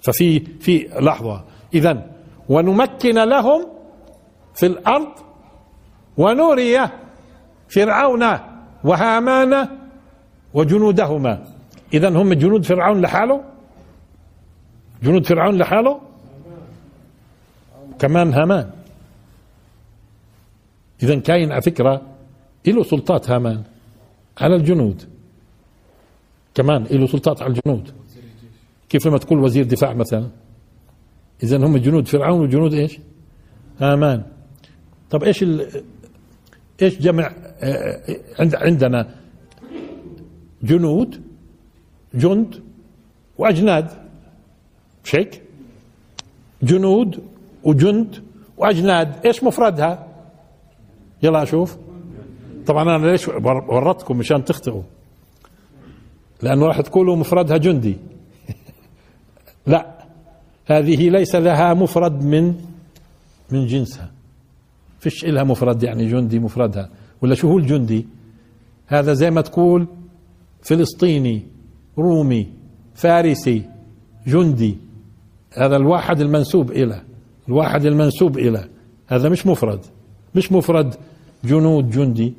[0.00, 1.44] ففي في لحظة.
[1.74, 2.10] إذا
[2.48, 3.66] ونمكن لهم
[4.54, 5.12] في الأرض
[6.16, 6.88] ونري
[7.68, 8.38] فرعون
[8.84, 9.68] وهامان
[10.54, 11.44] وجنودهما.
[11.94, 13.44] إذا هم جنود فرعون لحاله؟
[15.02, 16.05] جنود فرعون لحاله؟
[17.98, 18.70] كمان هامان.
[21.02, 22.02] إذا كاين على فكرة
[22.66, 23.62] له سلطات هامان
[24.38, 25.02] على الجنود.
[26.54, 27.90] كمان له سلطات على الجنود.
[28.88, 30.28] كيف لما تقول وزير دفاع مثلا؟
[31.42, 32.98] اذا هم جنود فرعون وجنود إيش؟
[33.80, 34.22] هامان.
[35.10, 35.82] طب إيش ال...
[36.82, 37.32] إيش جمع
[38.38, 39.14] عند عندنا؟
[40.62, 41.22] جنود
[42.14, 42.62] جند
[43.38, 43.90] وأجناد.
[45.04, 45.42] مش هيك
[46.62, 47.22] جنود
[47.66, 48.22] وجند
[48.56, 50.06] وأجناد إيش مفردها؟
[51.22, 51.76] يلا أشوف.
[52.66, 54.82] طبعا أنا ليش ورطتكم مشان تخطئوا؟
[56.42, 57.96] لأنه راح تقولوا مفردها جندي.
[59.72, 59.86] لا
[60.66, 62.54] هذه ليس لها مفرد من
[63.50, 64.10] من جنسها.
[65.00, 66.90] فيش إلها مفرد يعني جندي مفردها.
[67.22, 68.06] ولا شو هو الجندي؟
[68.86, 69.86] هذا زي ما تقول
[70.62, 71.42] فلسطيني
[71.98, 72.46] رومي
[72.94, 73.62] فارسي
[74.26, 74.76] جندي.
[75.52, 77.02] هذا الواحد المنسوب إلى.
[77.48, 78.68] الواحد المنسوب إلى.
[79.06, 79.80] هذا مش مفرد.
[80.34, 80.94] مش مفرد
[81.44, 82.34] جنود جندي.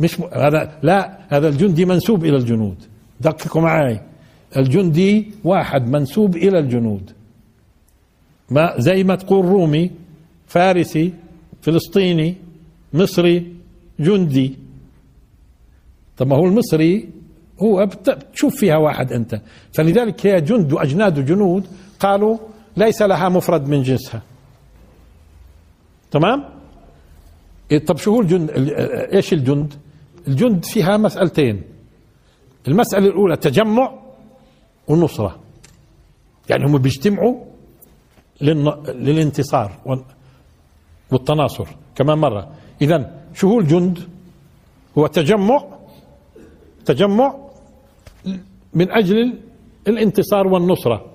[0.00, 0.24] مش م...
[0.32, 2.76] هذا لا هذا الجندي منسوب إلى الجنود.
[3.20, 4.00] دققوا معي
[4.56, 7.10] الجندي واحد منسوب إلى الجنود.
[8.50, 9.90] ما زي ما تقول رومي
[10.46, 11.12] فارسي
[11.62, 12.34] فلسطيني
[12.92, 13.54] مصري
[14.00, 14.56] جندي.
[16.16, 17.08] طب ما هو المصري
[17.62, 19.40] هو بتشوف فيها واحد أنت.
[19.72, 21.66] فلذلك هي جند واجناد وجنود
[22.00, 22.38] قالوا
[22.76, 24.22] ليس لها مفرد من جنسها.
[26.10, 26.44] تمام؟
[27.70, 28.50] إيه، طب شو هو الجند؟
[29.14, 29.74] إيش الجند؟
[30.28, 31.62] الجند فيها مسألتين.
[32.68, 34.00] المسألة الأولى تجمع
[34.88, 35.40] ونصرة.
[36.50, 37.44] يعني هم بيجتمعوا
[38.40, 39.98] للانتصار
[41.10, 42.54] والتناصر كمان مرة.
[42.82, 43.98] إذا شو هو الجند؟
[44.98, 45.64] هو تجمع
[46.84, 47.38] تجمع
[48.74, 49.38] من أجل
[49.88, 51.09] الانتصار والنصرة.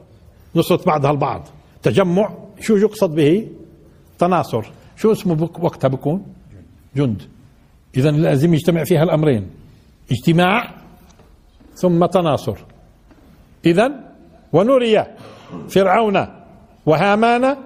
[0.55, 1.47] نصرة بعضها البعض.
[1.83, 3.47] تجمع شو يقصد به؟
[4.19, 4.65] تناصر.
[4.95, 6.25] شو اسمه وقتها بكون؟
[6.95, 7.21] جند.
[7.97, 9.49] إذا لازم يجتمع فيها الأمرين.
[10.11, 10.73] اجتماع
[11.75, 12.57] ثم تناصر.
[13.65, 13.91] إذا
[14.53, 15.05] ونري
[15.69, 16.27] فرعون
[16.85, 17.57] وهامان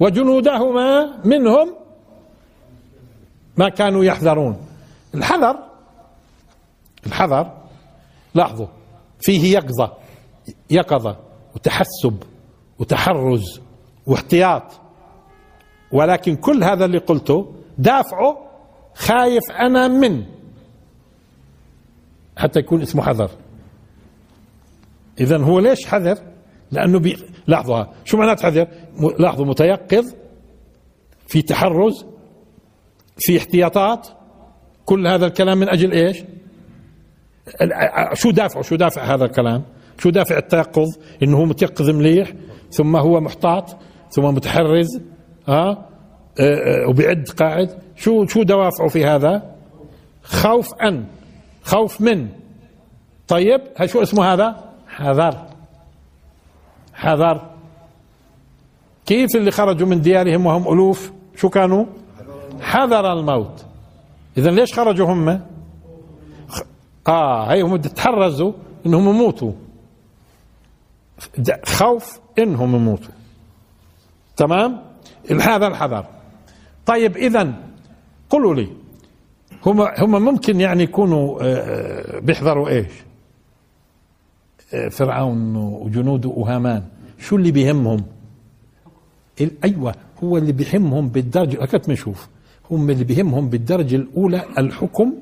[0.00, 1.74] وجنودهما منهم
[3.56, 4.56] ما كانوا يحذرون.
[5.14, 5.56] الحذر
[7.06, 7.52] الحذر
[8.34, 8.66] لاحظوا
[9.20, 9.92] فيه يقظة
[10.70, 11.29] يقظة.
[11.54, 12.22] وتحسب
[12.78, 13.60] وتحرز
[14.06, 14.80] واحتياط.
[15.92, 18.50] ولكن كل هذا اللي قلته دافعه
[18.94, 20.24] خايف أنا من.
[22.36, 23.30] حتى يكون اسمه حذر.
[25.20, 26.18] إذا هو ليش حذر؟
[26.70, 27.16] لأنه بي...
[27.46, 28.66] لاحظوا شو معنات حذر؟
[29.18, 30.14] لاحظوا متيقظ
[31.28, 32.06] في تحرز
[33.18, 34.08] في احتياطات.
[34.84, 36.24] كل هذا الكلام من أجل إيش؟
[38.14, 39.62] شو دافعه؟ شو دافع هذا الكلام؟
[40.00, 40.88] شو دافع التيقظ
[41.22, 42.32] إنه هو متيقظ مليح
[42.70, 43.76] ثم هو محتاط
[44.10, 45.00] ثم متحرز
[45.48, 45.78] ها أه؟
[46.40, 47.78] أه وبيعد قاعد.
[47.96, 49.54] شو شو دوافعه في هذا؟
[50.22, 51.04] خوف أن
[51.62, 52.28] خوف من.
[53.28, 55.36] طيب شو اسمه هذا؟ حذر.
[56.94, 57.40] حذر.
[59.06, 61.84] كيف اللي خرجوا من ديارهم وهم ألوف؟ شو كانوا؟
[62.60, 63.64] حذر الموت.
[64.38, 65.40] إذا ليش خرجوا هم؟
[67.08, 68.52] آه هي هم تحرزوا
[68.86, 69.52] إنهم يموتوا.
[71.64, 73.14] خوف إنهم يموتوا.
[74.36, 74.82] تمام؟
[75.40, 76.06] هذا الحذر.
[76.86, 77.54] طيب إذا
[78.30, 78.68] قولوا لي
[79.66, 82.92] هم هم ممكن يعني يكونوا آه، آه، بيحذروا إيش؟
[84.90, 86.82] فرعون وجنوده وهامان.
[87.18, 88.04] شو اللي بيهمهم؟
[89.64, 89.94] أيوه
[90.24, 92.28] هو اللي بيهمهم بالدرجة هكذا بنشوف
[92.70, 95.14] هم اللي بيهمهم بالدرجة الأولى الحكم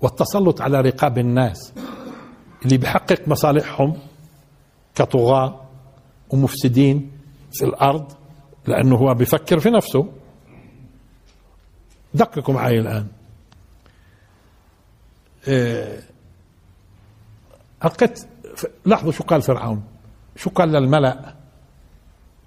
[0.00, 1.72] والتسلط على رقاب الناس
[2.64, 3.94] اللي بيحقق مصالحهم.
[4.94, 5.60] كطغاة
[6.30, 7.10] ومفسدين
[7.52, 8.12] في الأرض
[8.66, 10.12] لأنه هو بيفكر في نفسه.
[12.14, 13.06] دققوا معي الآن.
[17.84, 18.26] ألقيت
[18.84, 19.82] لاحظوا شو قال فرعون.
[20.36, 21.34] شو قال للملأ؟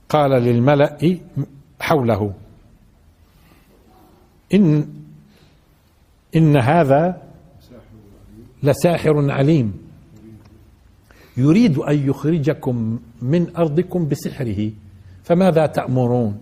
[0.09, 1.19] قال للملأ
[1.79, 2.33] حوله
[4.53, 4.93] إن
[6.35, 7.21] إن هذا
[8.63, 9.84] لساحر عليم.
[11.37, 14.71] يريد أن يخرجكم من أرضكم بسحره
[15.23, 16.37] فماذا تأمرون؟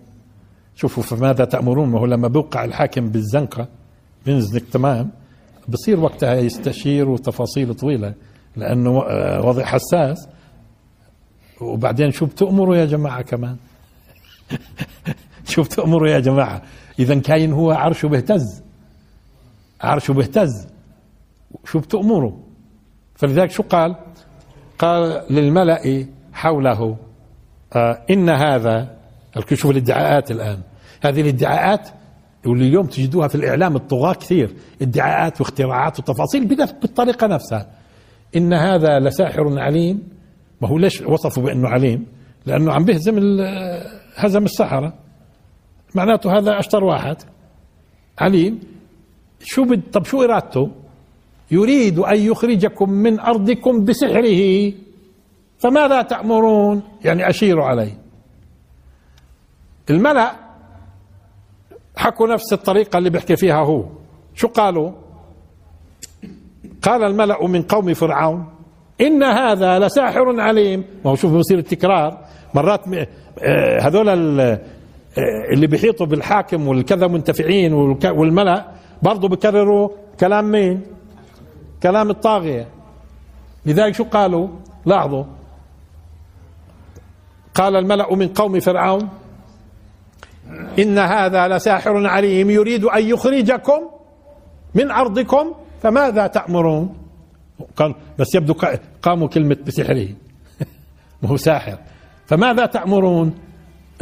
[0.76, 3.68] شوفوا فماذا تأمرون؟ ما هو لما بوقع الحاكم بالزنقة
[4.26, 5.10] بينزنك تمام
[5.68, 8.14] بصير وقتها يستشير وتفاصيل طويلة
[8.56, 10.28] لأنه آه، وضع حساس.
[11.60, 13.56] وبعدين شو بتأمروا يا جماعة كمان؟
[15.50, 16.62] شو بتأمروا يا جماعة؟
[16.98, 18.62] إذا كاين هو عرشه بيهتز
[19.80, 20.66] عرشه بيهتز
[21.64, 22.32] شو بتأمروا؟
[23.14, 23.96] فلذلك شو قال؟
[24.78, 26.96] قال للملأ حوله
[27.76, 28.96] آه إن هذا
[29.52, 30.60] شوف الادعاءات الآن.
[31.02, 31.88] هذه الادعاءات
[32.46, 36.46] واللي اليوم تجدوها في الإعلام الطغاة كثير ادعاءات واختراعات وتفاصيل
[36.82, 37.66] بالطريقة نفسها.
[38.36, 40.08] إن هذا لساحر عليم
[40.60, 42.06] ما هو ليش وصفه بأنه عليم؟
[42.46, 43.18] لأنه عم بهزم
[44.16, 44.92] هزم السحرة.
[45.94, 47.16] معناته هذا أشطر واحد.
[48.18, 48.60] عليم.
[49.40, 50.70] شو بد طب شو إرادته؟
[51.50, 54.72] يريد أن يخرجكم من أرضكم بسحره.
[55.58, 57.98] فماذا تأمرون؟ يعني أشيروا عليه.
[59.90, 60.32] الملأ
[61.96, 63.84] حكوا نفس الطريقة اللي بيحكي فيها هو.
[64.34, 64.90] شو قالوا؟
[66.82, 68.46] قال الملأ من قوم فرعون
[69.00, 70.84] إن هذا لساحر عليم.
[71.04, 72.18] ما هو شوف بصير التكرار.
[72.54, 72.80] مرات
[73.42, 74.08] آه، هذول
[74.40, 74.60] آه،
[75.52, 77.72] اللي بيحيطوا بالحاكم والكذا منتفعين
[78.04, 78.64] والملأ
[79.02, 79.88] برضه بكرروا
[80.20, 80.80] كلام مين؟
[81.84, 82.68] كلام الطاغية.
[83.66, 84.48] لذلك شو قالوا؟
[84.86, 85.24] لاحظوا.
[87.54, 89.08] قال الملأ من قوم فرعون
[90.78, 93.80] إن هذا لساحر عليم يريد أن يخرجكم
[94.74, 96.96] من أرضكم فماذا تأمرون؟
[97.76, 98.54] قال بس يبدو
[99.02, 100.08] قاموا كلمة بسحره.
[101.22, 101.78] ما هو ساحر.
[102.26, 103.34] فماذا تأمرون؟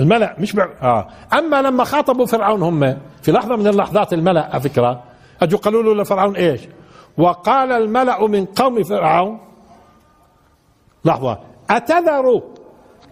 [0.01, 0.68] الملأ مش بع...
[0.83, 1.09] آه.
[1.39, 5.03] أما لما خاطبوا فرعون هم في لحظة من اللحظات الملأ على فكرة
[5.43, 6.61] أجوا قالوا له لفرعون إيش؟
[7.19, 9.39] وقال الملأ من قوم فرعون
[11.05, 11.39] لحظة
[11.71, 12.43] أتذر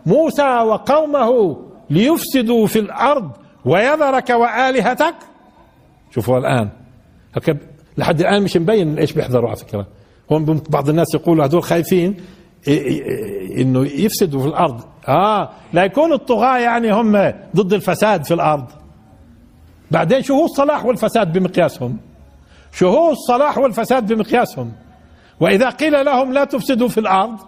[0.07, 1.57] موسى وقومه
[1.91, 3.31] ليفسدوا في الأرض
[3.65, 5.15] ويذرك وآلهتك؟
[6.11, 6.69] شوفوا الآن.
[7.99, 9.87] لحد الآن مش مبين إيش بيحذروا على فكرة.
[10.33, 12.17] هون بعض الناس يقولوا هذول خايفين
[13.59, 14.85] إنه يفسدوا في الأرض.
[15.09, 18.67] آه لا يكون الطغاة يعني هم ضد الفساد في الأرض.
[19.91, 21.99] بعدين شو هو الصلاح والفساد بمقياسهم؟
[22.73, 24.73] شو هو الصلاح والفساد بمقياسهم.
[25.41, 27.39] وإذا قيل لهم لا تفسدوا في الأرض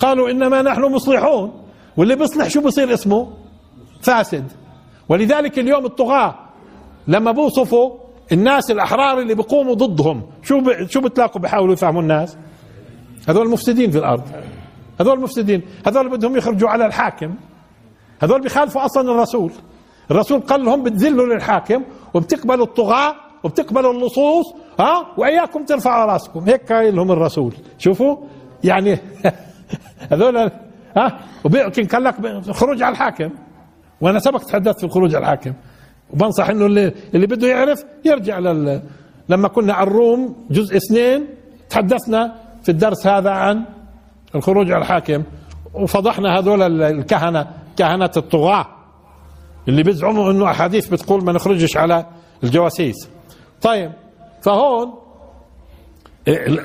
[0.00, 1.62] قالوا إنما نحن مصلحون.
[1.96, 3.32] واللي بيصلح شو بصير اسمه؟
[4.02, 4.44] فاسد.
[5.08, 6.34] ولذلك اليوم الطغاة
[7.08, 7.90] لما بوصفوا
[8.32, 10.86] الناس الأحرار اللي بيقوموا ضدهم شو ب...
[10.88, 12.36] شو بتلاقوا بيحاولوا يفهموا الناس؟
[13.28, 14.22] هذول مفسدين في الأرض.
[15.00, 15.62] هذول مفسدين.
[15.86, 17.34] هذول بدهم يخرجوا على الحاكم.
[18.22, 19.52] هذول بيخالفوا أصلا الرسول.
[20.10, 21.82] الرسول قال لهم بتذلوا للحاكم
[22.14, 23.14] وبتقبلوا الطغاة
[23.44, 24.44] وبتقبلوا اللصوص
[24.80, 26.40] ها؟ وإياكم ترفعوا رأسكم.
[26.40, 27.54] هيك قايل لهم الرسول.
[27.78, 28.16] شوفوا؟
[28.64, 28.98] يعني
[30.12, 30.36] هذول
[30.96, 32.14] ها؟ وبيمكن قال لك
[32.50, 33.30] خروج على الحاكم.
[34.00, 35.52] وأنا سبق تحدثت في الخروج على الحاكم.
[36.12, 38.82] وبنصح إنه اللي, اللي بده يعرف يرجع لل
[39.28, 41.26] لما كنا على الروم جزء اثنين
[41.70, 43.64] تحدثنا في الدرس هذا عن
[44.34, 45.22] الخروج على الحاكم.
[45.74, 48.66] وفضحنا هذول الكهنة كهنة الطغاة.
[49.68, 52.06] اللي بيزعموا إنه أحاديث بتقول ما نخرجش على
[52.44, 53.13] الجواسيس.
[53.62, 53.92] طيب
[54.42, 54.94] فهون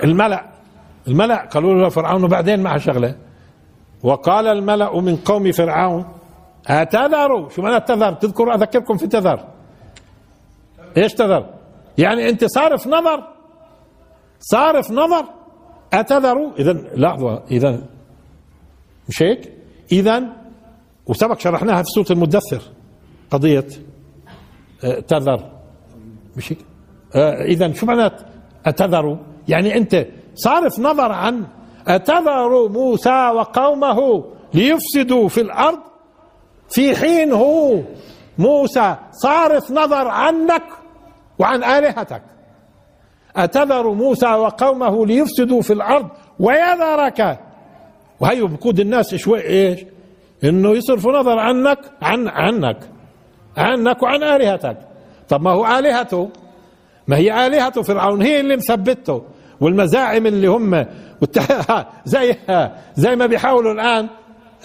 [0.03, 0.45] الملأ
[1.07, 3.15] الملأ قالوا له فرعون وبعدين مع شغلة.
[4.03, 6.05] وقال الملأ من قوم فرعون
[6.67, 9.47] أتذروا شو معنى تذر تذكروا أذكركم في تذر.
[10.97, 11.53] إيش تذر؟
[11.97, 13.27] يعني أنت صارف نظر
[14.39, 15.25] صارف نظر
[15.93, 17.81] أتذروا إذا لحظة إذا
[19.09, 19.53] مش هيك؟
[19.91, 20.23] إذا
[21.05, 22.61] وسبق شرحناها في سورة المدثر
[23.31, 23.67] قضية
[24.83, 25.51] آه، تذر.
[26.37, 26.59] مش هيك؟
[27.15, 28.11] آه، إذا شو معنى
[28.65, 30.05] أتذروا يعني أنت
[30.35, 31.45] صارف نظر عن
[31.87, 35.79] أتذر موسى وقومه ليفسدوا في الأرض
[36.69, 37.79] في حين هو
[38.37, 40.63] موسى صارف نظر عنك
[41.39, 42.21] وعن آلهتك.
[43.35, 46.07] أتذر موسى وقومه ليفسدوا في الأرض
[46.39, 47.39] ويذرك.
[48.19, 49.85] وهي بقود الناس شوي إيش؟
[50.43, 52.77] إنه يصرفوا نظر عنك عن عنك
[53.57, 54.77] عنك وعن آلهتك.
[55.29, 56.29] طب ما هو آلهته؟
[57.09, 59.23] ما هي آلهة فرعون؟ هي اللي مثبتة.
[59.61, 60.85] والمزاعم اللي هم
[62.05, 62.35] زي
[62.95, 64.09] زي ما بيحاولوا الآن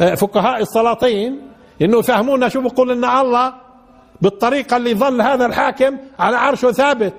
[0.01, 1.41] آه، فقهاء السلاطين
[1.83, 3.55] إنه يفهمونا شو بقول ان الله
[4.23, 7.15] بالطريقة اللي ظل هذا الحاكم على عرشه ثابت.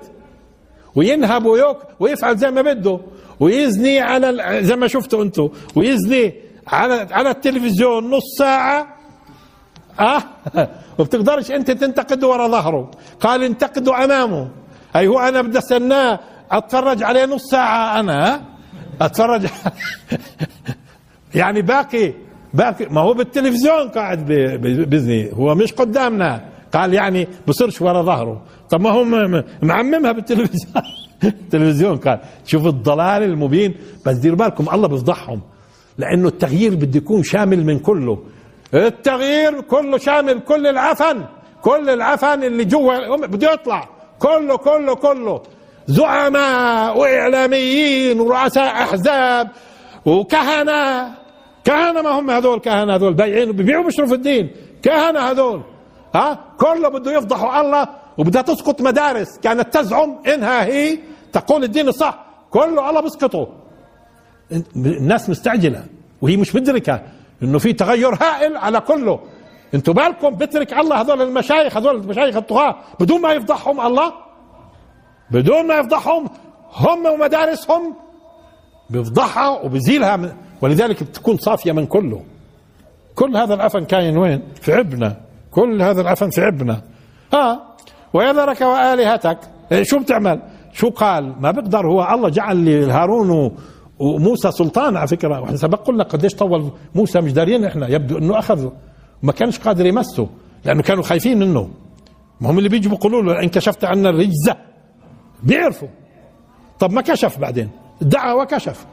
[0.94, 3.00] وينهب ويوك ويفعل زي ما بده.
[3.40, 6.34] ويزني على زي ما شفتوا أنتم ويزني
[6.66, 8.96] على على التلفزيون نص ساعة.
[10.00, 10.22] آه؟
[10.98, 12.90] وبتقدرش أنت تنتقده ورا ظهره.
[13.20, 14.65] قال انتقده أمامه.
[14.96, 16.20] أي هو أنا بدي أستناه.
[16.50, 18.42] أتفرج عليه نص ساعة أنا.
[19.00, 19.46] أتفرج.
[21.34, 22.12] يعني باقي
[22.54, 22.86] باقي.
[22.86, 24.26] ما هو بالتلفزيون قاعد
[24.90, 25.32] بزني.
[25.32, 26.44] هو مش قدامنا.
[26.72, 28.42] قال يعني بصيرش ورا ظهره.
[28.70, 29.04] طب ما هو
[29.62, 30.74] معممها بالتلفزيون.
[31.24, 33.74] التلفزيون قال شوف الضلال المبين.
[34.06, 35.40] بس ديروا بالكم الله بيفضحهم.
[35.98, 38.18] لأنه التغيير بده يكون شامل من كله.
[38.74, 40.40] التغيير كله شامل.
[40.40, 41.24] كل العفن.
[41.62, 43.26] كل العفن اللي جوا.
[43.26, 43.95] بده يطلع.
[44.18, 45.42] كله كله كله.
[45.86, 49.48] زعماء واعلاميين ورؤساء أحزاب
[50.06, 51.14] وكهنة.
[51.64, 53.14] كهنة ما هم هذول كهنة هذول.
[53.14, 54.50] بايعين وبيبيعوا بيشرفوا الدين.
[54.82, 55.62] كهنة هذول.
[56.14, 57.88] ها؟ كله بده يفضحوا الله
[58.18, 59.38] وبدها تسقط مدارس.
[59.38, 60.98] كانت تزعم إنها هي
[61.32, 62.24] تقول الدين الصح.
[62.50, 63.48] كله الله بيسقطه
[64.76, 65.84] الناس مستعجلة.
[66.22, 67.02] وهي مش مدركة
[67.42, 69.20] إنه في تغير هائل على كله.
[69.76, 74.12] أنتوا بالكم بترك الله هذول المشايخ هذول المشايخ الطغاة بدون ما يفضحهم الله؟
[75.30, 76.28] بدون ما يفضحهم
[76.74, 77.94] هم ومدارسهم
[78.90, 82.22] بيفضحها وبزيلها ولذلك بتكون صافية من كله.
[83.14, 85.16] كل هذا العفن كاين وين؟ في عبنا.
[85.50, 86.82] كل هذا العفن في عبنا.
[87.32, 87.62] ها؟
[88.14, 89.38] ويذرك وآلهتك.
[89.72, 90.40] إيه، شو بتعمل؟
[90.72, 92.14] شو قال؟ ما بقدر هو.
[92.14, 93.56] الله جعل لهارون
[93.98, 95.40] وموسى سلطان على فكرة.
[95.40, 97.88] وإحنا سبق قلنا قديش طول موسى مش دارين إحنا.
[97.88, 98.70] يبدو إنه اخذ
[99.22, 100.28] وما كانش قادر يمسه
[100.64, 101.70] لأنه كانوا خايفين منه.
[102.40, 104.56] ما هم اللي بيجوا بيقولوا له إن كشفت عنا الرجزة.
[105.42, 105.88] بيعرفوا.
[106.78, 108.86] طب ما كشف بعدين؟ دعا وكشف.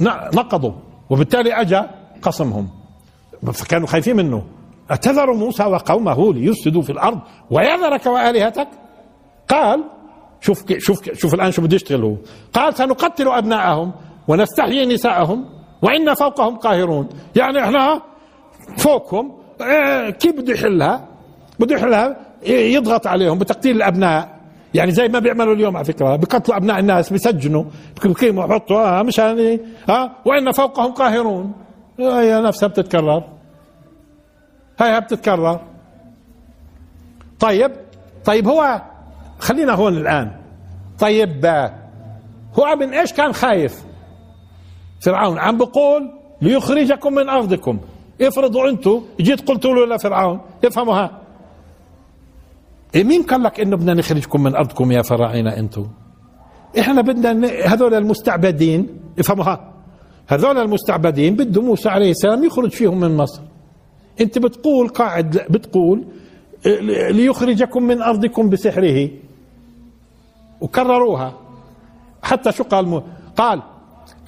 [0.00, 0.72] نقضوا.
[1.10, 1.82] وبالتالي اجى
[2.22, 2.68] قصمهم.
[3.52, 4.46] فكانوا خايفين منه.
[4.90, 7.20] أتذر موسى وقومه ليفسدوا في الأرض
[7.50, 8.68] ويذرك وآلهتك؟
[9.48, 9.84] قال
[10.40, 12.16] شوف شوف شوف الآن شو بده يشتغل هو.
[12.54, 13.92] قال سنقتل أبناءهم
[14.28, 15.44] ونستحيي نساءهم
[15.82, 17.08] وإنا فوقهم قاهرون.
[17.36, 18.02] يعني إحنا
[18.76, 21.04] فوقهم آه كيف بده يحلها؟
[21.58, 22.16] بده يحلها
[22.46, 24.40] يضغط عليهم بتقتيل الأبناء.
[24.74, 27.64] يعني زي ما بيعملوا اليوم على فكرة بقتلوا أبناء الناس بيسجنوا
[28.02, 29.58] بيقيموا بحطوا آه مشان
[29.88, 31.52] آه وإن فوقهم قاهرون.
[31.98, 33.24] هي نفسها بتتكرر.
[34.80, 35.60] هاي بتتكرر.
[37.40, 37.72] طيب
[38.24, 38.82] طيب هو
[39.38, 40.30] خلينا هون الآن.
[40.98, 41.46] طيب
[42.58, 43.84] هو من إيش كان خايف؟
[45.00, 46.10] فرعون عم بقول
[46.42, 47.78] ليخرجكم من أرضكم.
[48.22, 51.20] افرضوا أنتم جيت قلتوا له لفرعون افهموا ها.
[52.94, 55.86] إيه مين قال لك إنه بدنا نخرجكم من أرضكم يا فراعنه أنتم
[56.78, 58.86] إحنا بدنا هذول المستعبدين
[59.18, 59.72] افهموا ها.
[60.28, 63.42] هذول المستعبدين بده موسى عليه السلام يخرج فيهم من مصر.
[64.20, 66.04] أنت بتقول قاعد بتقول
[67.10, 69.10] ليخرجكم من أرضكم بسحره.
[70.60, 71.34] وكرروها.
[72.22, 73.02] حتى شو قال
[73.36, 73.62] قال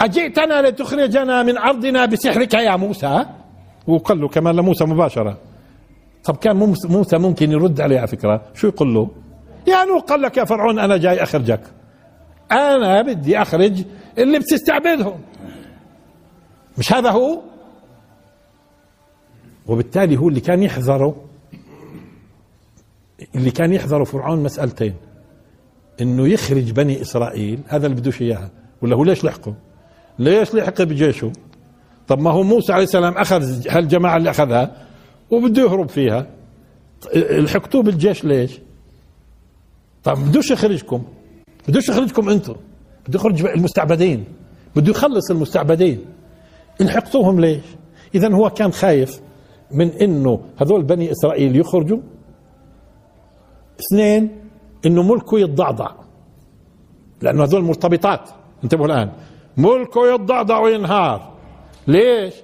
[0.01, 3.25] أجئتنا لتخرجنا من أرضنا بسحرك يا موسى؟
[3.87, 5.39] وقال له كمان لموسى مباشرة.
[6.25, 6.57] طب كان
[6.89, 9.11] موسى ممكن يرد عليه على فكرة؟ شو يقول له؟
[9.67, 11.61] يعني قال لك يا فرعون أنا جاي أخرجك.
[12.53, 13.85] أنا بدي أخرج
[14.19, 15.21] اللي بتستعبدهم.
[16.79, 17.41] مش هذا هو؟
[19.67, 21.17] وبالتالي هو اللي كان يحذره.
[23.35, 24.95] اللي كان يحذره فرعون مسألتين.
[26.01, 28.51] إنه يخرج بني إسرائيل هذا اللي بدوش إياها.
[28.83, 29.55] ولا هو ليش لحقه؟
[30.19, 31.33] ليش لحق بجيشه؟
[32.13, 34.77] طب ما هو موسى عليه السلام أخذ هالجماعة اللي أخذها؟
[35.31, 36.27] وبده يهرب فيها.
[37.15, 38.59] لحقتوه بالجيش ليش؟
[40.05, 41.03] طب بدوش يخرجكم.
[41.69, 42.55] بدوش يخرجكم أنتم.
[43.09, 44.25] بده يخرج المستعبدين.
[44.77, 46.05] بده يخلص المستعبدين.
[46.81, 47.65] لحقتوهم ليش؟
[48.15, 49.21] اذا هو كان خايف
[49.71, 51.99] من إنه هذول بني إسرائيل يخرجوا.
[53.81, 54.31] اثنين
[54.87, 55.91] إنه ملكه يتضعضع.
[57.23, 58.29] لأنه هذول مرتبطات.
[58.65, 59.13] انتبهوا الآن.
[59.57, 61.32] ملكه يتضعضع وينهار.
[61.87, 62.35] ليش؟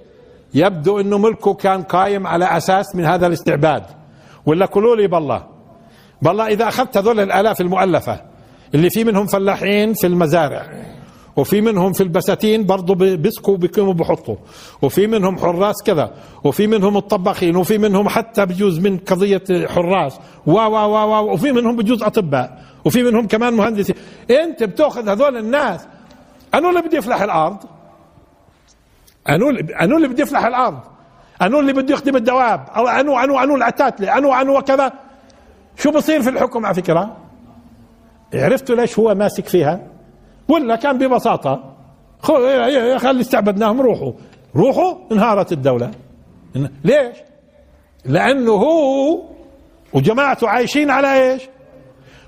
[0.54, 3.82] يبدو إنه ملكه كان قايم على أساس من هذا الاستعباد.
[4.46, 5.46] ولا قولوا لي بالله.
[6.22, 8.20] بالله إذا أخذت هذول الآلاف المؤلفة
[8.74, 10.66] اللي في منهم فلاحين في المزارع
[11.36, 14.36] وفي منهم في البساتين برضه بيسكوا بيقيموا بحطوا
[14.82, 16.10] وفي منهم حراس كذا
[16.44, 20.18] وفي منهم الطباخين وفي منهم حتى بجوز من قضية حراس.
[20.46, 23.96] و و و و وفي منهم بجوز أطباء وفي منهم كمان مهندسين.
[24.30, 25.86] أنت بتأخذ هذول الناس.
[26.54, 27.56] أنو اللي بده يفلح الأرض.
[29.28, 29.50] أنو
[29.80, 30.80] أنو اللي بده يفلح الأرض؟
[31.42, 34.92] أنو اللي بده يخدم الدواب؟ أو أنو أنو أنو العتاتلة؟ أنو أنو كذا؟
[35.76, 37.16] شو بصير في الحكم على فكرة؟
[38.34, 39.80] عرفتوا ليش هو ماسك فيها؟
[40.48, 41.74] ولا كان ببساطة
[42.98, 44.12] خلي استعبدناهم روحوا.
[44.56, 45.90] روحوا انهارت الدولة.
[46.84, 47.16] ليش؟
[48.04, 49.22] لأنه هو
[49.92, 51.42] وجماعته عايشين على إيش؟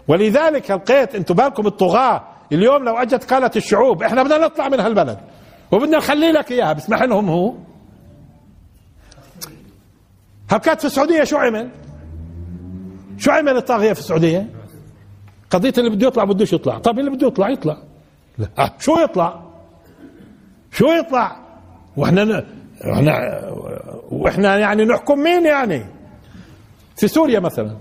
[0.09, 2.22] ولذلك لقيت أنتم بالكم الطغاة
[2.53, 5.18] اليوم لو أجت قالت الشعوب إحنا بدنا نطلع من هالبلد.
[5.73, 7.55] وبدنا نخلي لك إياها بسمح لهم هو.
[10.51, 11.68] هكات في السعودية شو عمل؟
[13.18, 14.47] شو عمل الطاغية في السعودية؟
[15.51, 16.79] قضية اللي بده يطلع بدوش يطلع.
[16.79, 17.77] طب اللي بده يطلع يطلع.
[18.39, 18.73] لا.
[18.79, 19.43] شو يطلع؟
[20.73, 21.37] شو يطلع؟
[21.97, 22.45] وإحنا
[22.93, 23.41] إحنا
[24.11, 25.87] وإحنا يعني نحكم مين يعني؟
[26.97, 27.77] في سوريا مثلا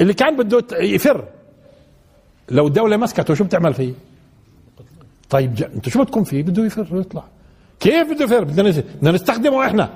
[0.00, 1.24] اللي كان بده يفر.
[2.48, 3.94] لو الدولة مسكته شو بتعمل فيه؟
[5.30, 7.24] طيب انت شو بدكم فيه؟ بده يفر ويطلع
[7.80, 9.90] كيف بده يفر؟ بدنا نستخدمه إحنا.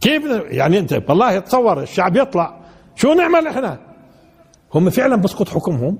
[0.00, 2.60] كيف يعني انت والله تصور الشعب يطلع.
[2.96, 3.78] شو نعمل إحنا؟
[4.74, 5.98] هم فعلا بسقط حكمهم؟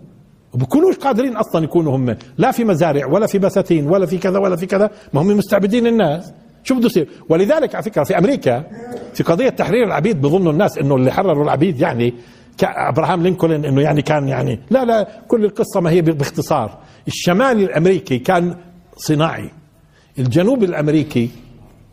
[0.54, 2.16] وبكونوش قادرين أصلا يكونوا هم.
[2.38, 4.90] لا في مزارع ولا في بساتين ولا في كذا ولا في كذا.
[5.12, 6.32] ما هم مستعبدين الناس.
[6.64, 8.64] شو بده يصير؟ ولذلك على فكرة في أمريكا
[9.14, 12.14] في قضية تحرير العبيد بظنوا الناس إنه اللي حرروا العبيد يعني
[12.64, 16.78] أبراهام لينكولن إنه يعني كان يعني لا لا كل القصة ما هي باختصار.
[17.08, 18.56] الشمال الأمريكي كان
[18.96, 19.50] صناعي.
[20.18, 21.30] الجنوب الأمريكي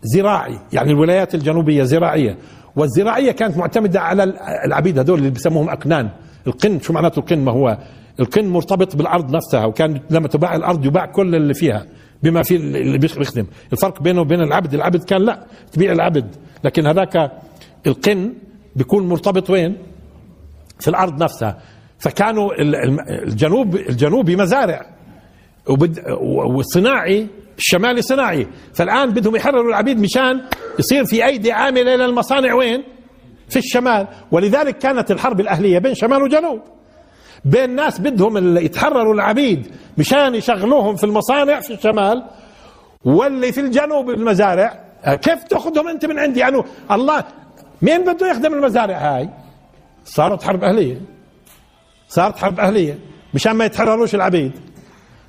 [0.03, 0.59] زراعي.
[0.73, 2.37] يعني الولايات الجنوبية زراعية.
[2.75, 4.23] والزراعية كانت معتمدة على
[4.65, 6.09] العبيد هذول اللي بسموهم أكنان.
[6.47, 7.77] القن شو معناته القن؟ ما هو
[8.19, 11.85] القن مرتبط بالأرض نفسها وكان لما تباع الأرض يباع كل اللي فيها
[12.23, 13.45] بما في اللي بيخدم.
[13.73, 16.35] الفرق بينه وبين العبد العبد كان لا تبيع العبد.
[16.63, 17.31] لكن هذاك
[17.87, 18.33] القن
[18.75, 19.77] بيكون مرتبط وين؟
[20.79, 21.57] في الأرض نفسها.
[21.99, 22.49] فكانوا
[23.23, 24.85] الجنوب الجنوبي مزارع.
[26.55, 28.47] والصناعي الشمالي صناعي.
[28.73, 30.41] فالآن بدهم يحرروا العبيد مشان
[30.79, 32.53] يصير في أيدي عاملة للمصانع.
[32.53, 32.83] وين؟
[33.49, 34.07] في الشمال.
[34.31, 36.61] ولذلك كانت الحرب الأهلية بين شمال وجنوب.
[37.45, 42.23] بين ناس بدهم يتحرروا العبيد مشان يشغلوهم في المصانع في الشمال
[43.05, 44.79] واللي في الجنوب المزارع.
[45.05, 47.23] كيف تأخذهم أنت من عندي؟ يعني الله
[47.81, 49.29] مين بده يخدم المزارع هاي؟
[50.07, 51.01] صارت حرب أهلية.
[52.09, 52.99] صارت حرب أهلية.
[53.33, 54.51] مشان ما يتحرروش العبيد.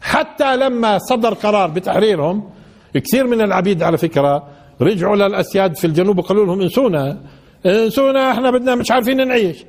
[0.01, 2.51] حتى لما صدر قرار بتحريرهم
[2.95, 4.49] كثير من العبيد على فكرة
[4.81, 7.19] رجعوا للأسياد في الجنوب وقالوا لهم انسونا.
[7.67, 9.65] انسونا إحنا بدنا مش عارفين نعيش.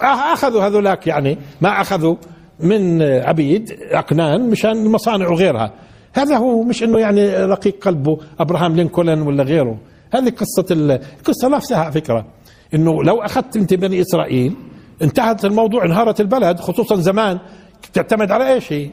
[0.00, 2.16] أخذوا هذولاك يعني ما أخذوا
[2.60, 5.72] من عبيد أقنان مشان المصانع وغيرها
[6.14, 9.78] هذا هو مش إنه يعني رقيق قلبه أبراهام لينكولن ولا غيره.
[10.14, 12.26] هذه قصة القصة نفسها فكرة.
[12.74, 14.54] إنه لو أخذت أنت بني إسرائيل
[15.02, 17.38] انتهت الموضوع انهارت البلد خصوصا زمان
[17.92, 18.90] تعتمد على إيش هي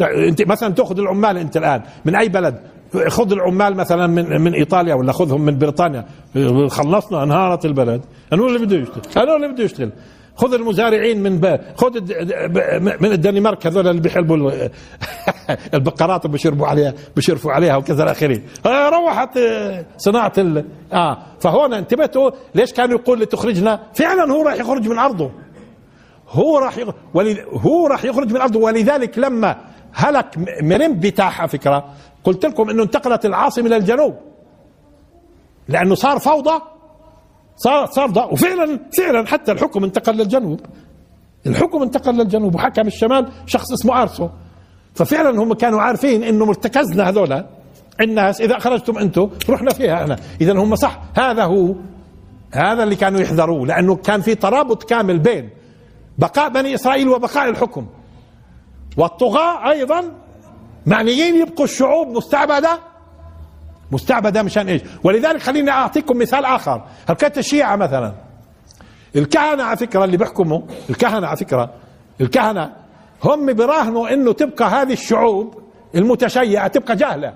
[0.00, 2.60] أنت مثلا تأخذ العمال أنت الآن من أي بلد؟
[3.08, 6.06] خذ العمال مثلا من من إيطاليا ولا خذهم من بريطانيا.
[6.68, 8.00] خلصنا انهارت البلد.
[8.32, 9.90] أنا اللي بده يشتغل؟ أنا اللي بده يشتغل؟
[10.36, 11.58] خذ المزارعين من.
[11.76, 12.00] خذ
[13.00, 14.50] من الدنمارك هذول اللي بيحلبوا
[15.74, 20.64] البقرات وبيشربوا عليها بيشرفوا عليها وكذا إلى آخره آه، روحت آه، صناعة ال...
[20.92, 25.30] آه فهون انتبهتوا ليش كان يقول لتخرجنا فعلا هو راح يخرج من أرضه
[26.28, 26.78] هو راح.
[27.52, 29.56] هو راح يخرج من أرضه ولذلك لما
[29.92, 31.84] هلك مرم بتاحة فكرة
[32.24, 34.14] قلت لكم إنه انتقلت العاصمة إلى الجنوب
[35.68, 36.60] لأنه صار فوضى
[37.56, 40.60] صار صار ضع وفعلا فعلا حتى الحكم انتقل للجنوب.
[41.46, 44.28] الحكم انتقل للجنوب وحكم الشمال شخص اسمه أرسو.
[44.94, 47.44] ففعلا هم كانوا عارفين إنه مرتكزنا هذول
[48.00, 50.16] الناس إذا خرجتم أنتم رحنا فيها إحنا.
[50.40, 51.74] اذا هم صح هذا هو
[52.52, 53.66] هذا اللي كانوا يحذروه.
[53.66, 55.50] لأنه كان في ترابط كامل بين
[56.18, 57.86] بقاء بني إسرائيل وبقاء الحكم.
[58.96, 60.12] والطغاة أيضا
[60.86, 62.78] معنيين يبقوا الشعوب مستعبدة.
[63.92, 66.84] مستعبده مشان إيش؟ ولذلك خليني أعطيكم مثال آخر.
[67.08, 68.12] هلكات الشيعة مثلا.
[69.16, 70.60] الكهنة على فكرة اللي بيحكموا
[70.90, 71.70] الكهنة على فكرة
[72.20, 72.72] الكهنة
[73.24, 75.54] هم براهنوا إنه تبقى هذه الشعوب
[75.94, 77.34] المتشيعة تبقى جاهلة.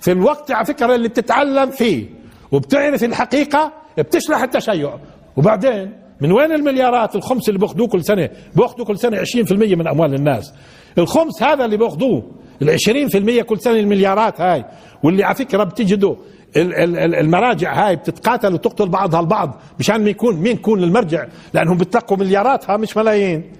[0.00, 2.06] في الوقت على فكرة اللي بتتعلم فيه
[2.52, 4.98] وبتعرف الحقيقة بتشلح التشيع.
[5.36, 10.14] وبعدين من وين المليارات؟ الخمس اللي بيأخذوه كل سنة بيأخذوا كل سنة 20% من أموال
[10.14, 10.54] الناس.
[10.98, 12.22] الخمس هذا اللي بيأخذوه.
[12.62, 12.78] ال
[13.40, 14.64] 20% كل سنة المليارات هاي.
[15.02, 16.16] واللي على فكرة بتجدوا
[16.56, 22.76] المراجع هاي بتتقاتل وتقتل بعضها البعض مشان مين يكون مين يكون المرجع؟ لأنهم بتلقوا ملياراتها
[22.76, 23.52] مش ملايين.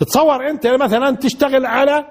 [0.00, 2.04] تصور أنت مثلا تشتغل على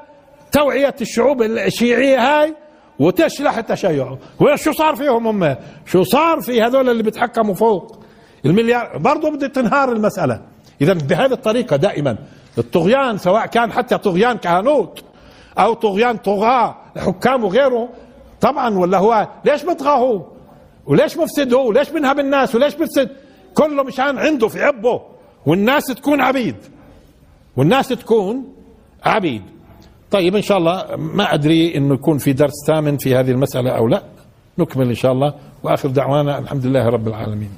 [0.52, 2.56] توعية الشعوب الشيعية هاي
[3.00, 4.18] وتشلح التشيع.
[4.40, 5.56] وشو صار فيهم هم؟
[5.86, 8.04] شو صار في هذول اللي بيتحكموا فوق؟
[8.46, 10.42] المليار برضه بدها تنهار المسألة.
[10.82, 12.18] اذا بهذه الطريقة دائما.
[12.58, 15.04] الطغيان سواء كان حتى طغيان كهنوت.
[15.58, 17.90] أو طغيان طغاة حكام وغيره.
[18.42, 20.22] طبعا ولا هو ليش هو
[20.86, 23.10] وليش مفسد هو وليش بنهب الناس؟ وليش بفسد؟
[23.54, 25.02] كله مشان عنده في عبه.
[25.46, 26.56] والناس تكون عبيد.
[27.58, 28.44] والناس تكون
[29.04, 29.42] عبيد.
[30.12, 33.88] طيب إن شاء الله ما أدري إنه يكون في درس ثامن في هذه المسألة أو
[33.88, 34.04] لا.
[34.58, 35.34] نكمل إن شاء الله.
[35.64, 37.50] وآخر دعوانا الحمد لله رب العالمين.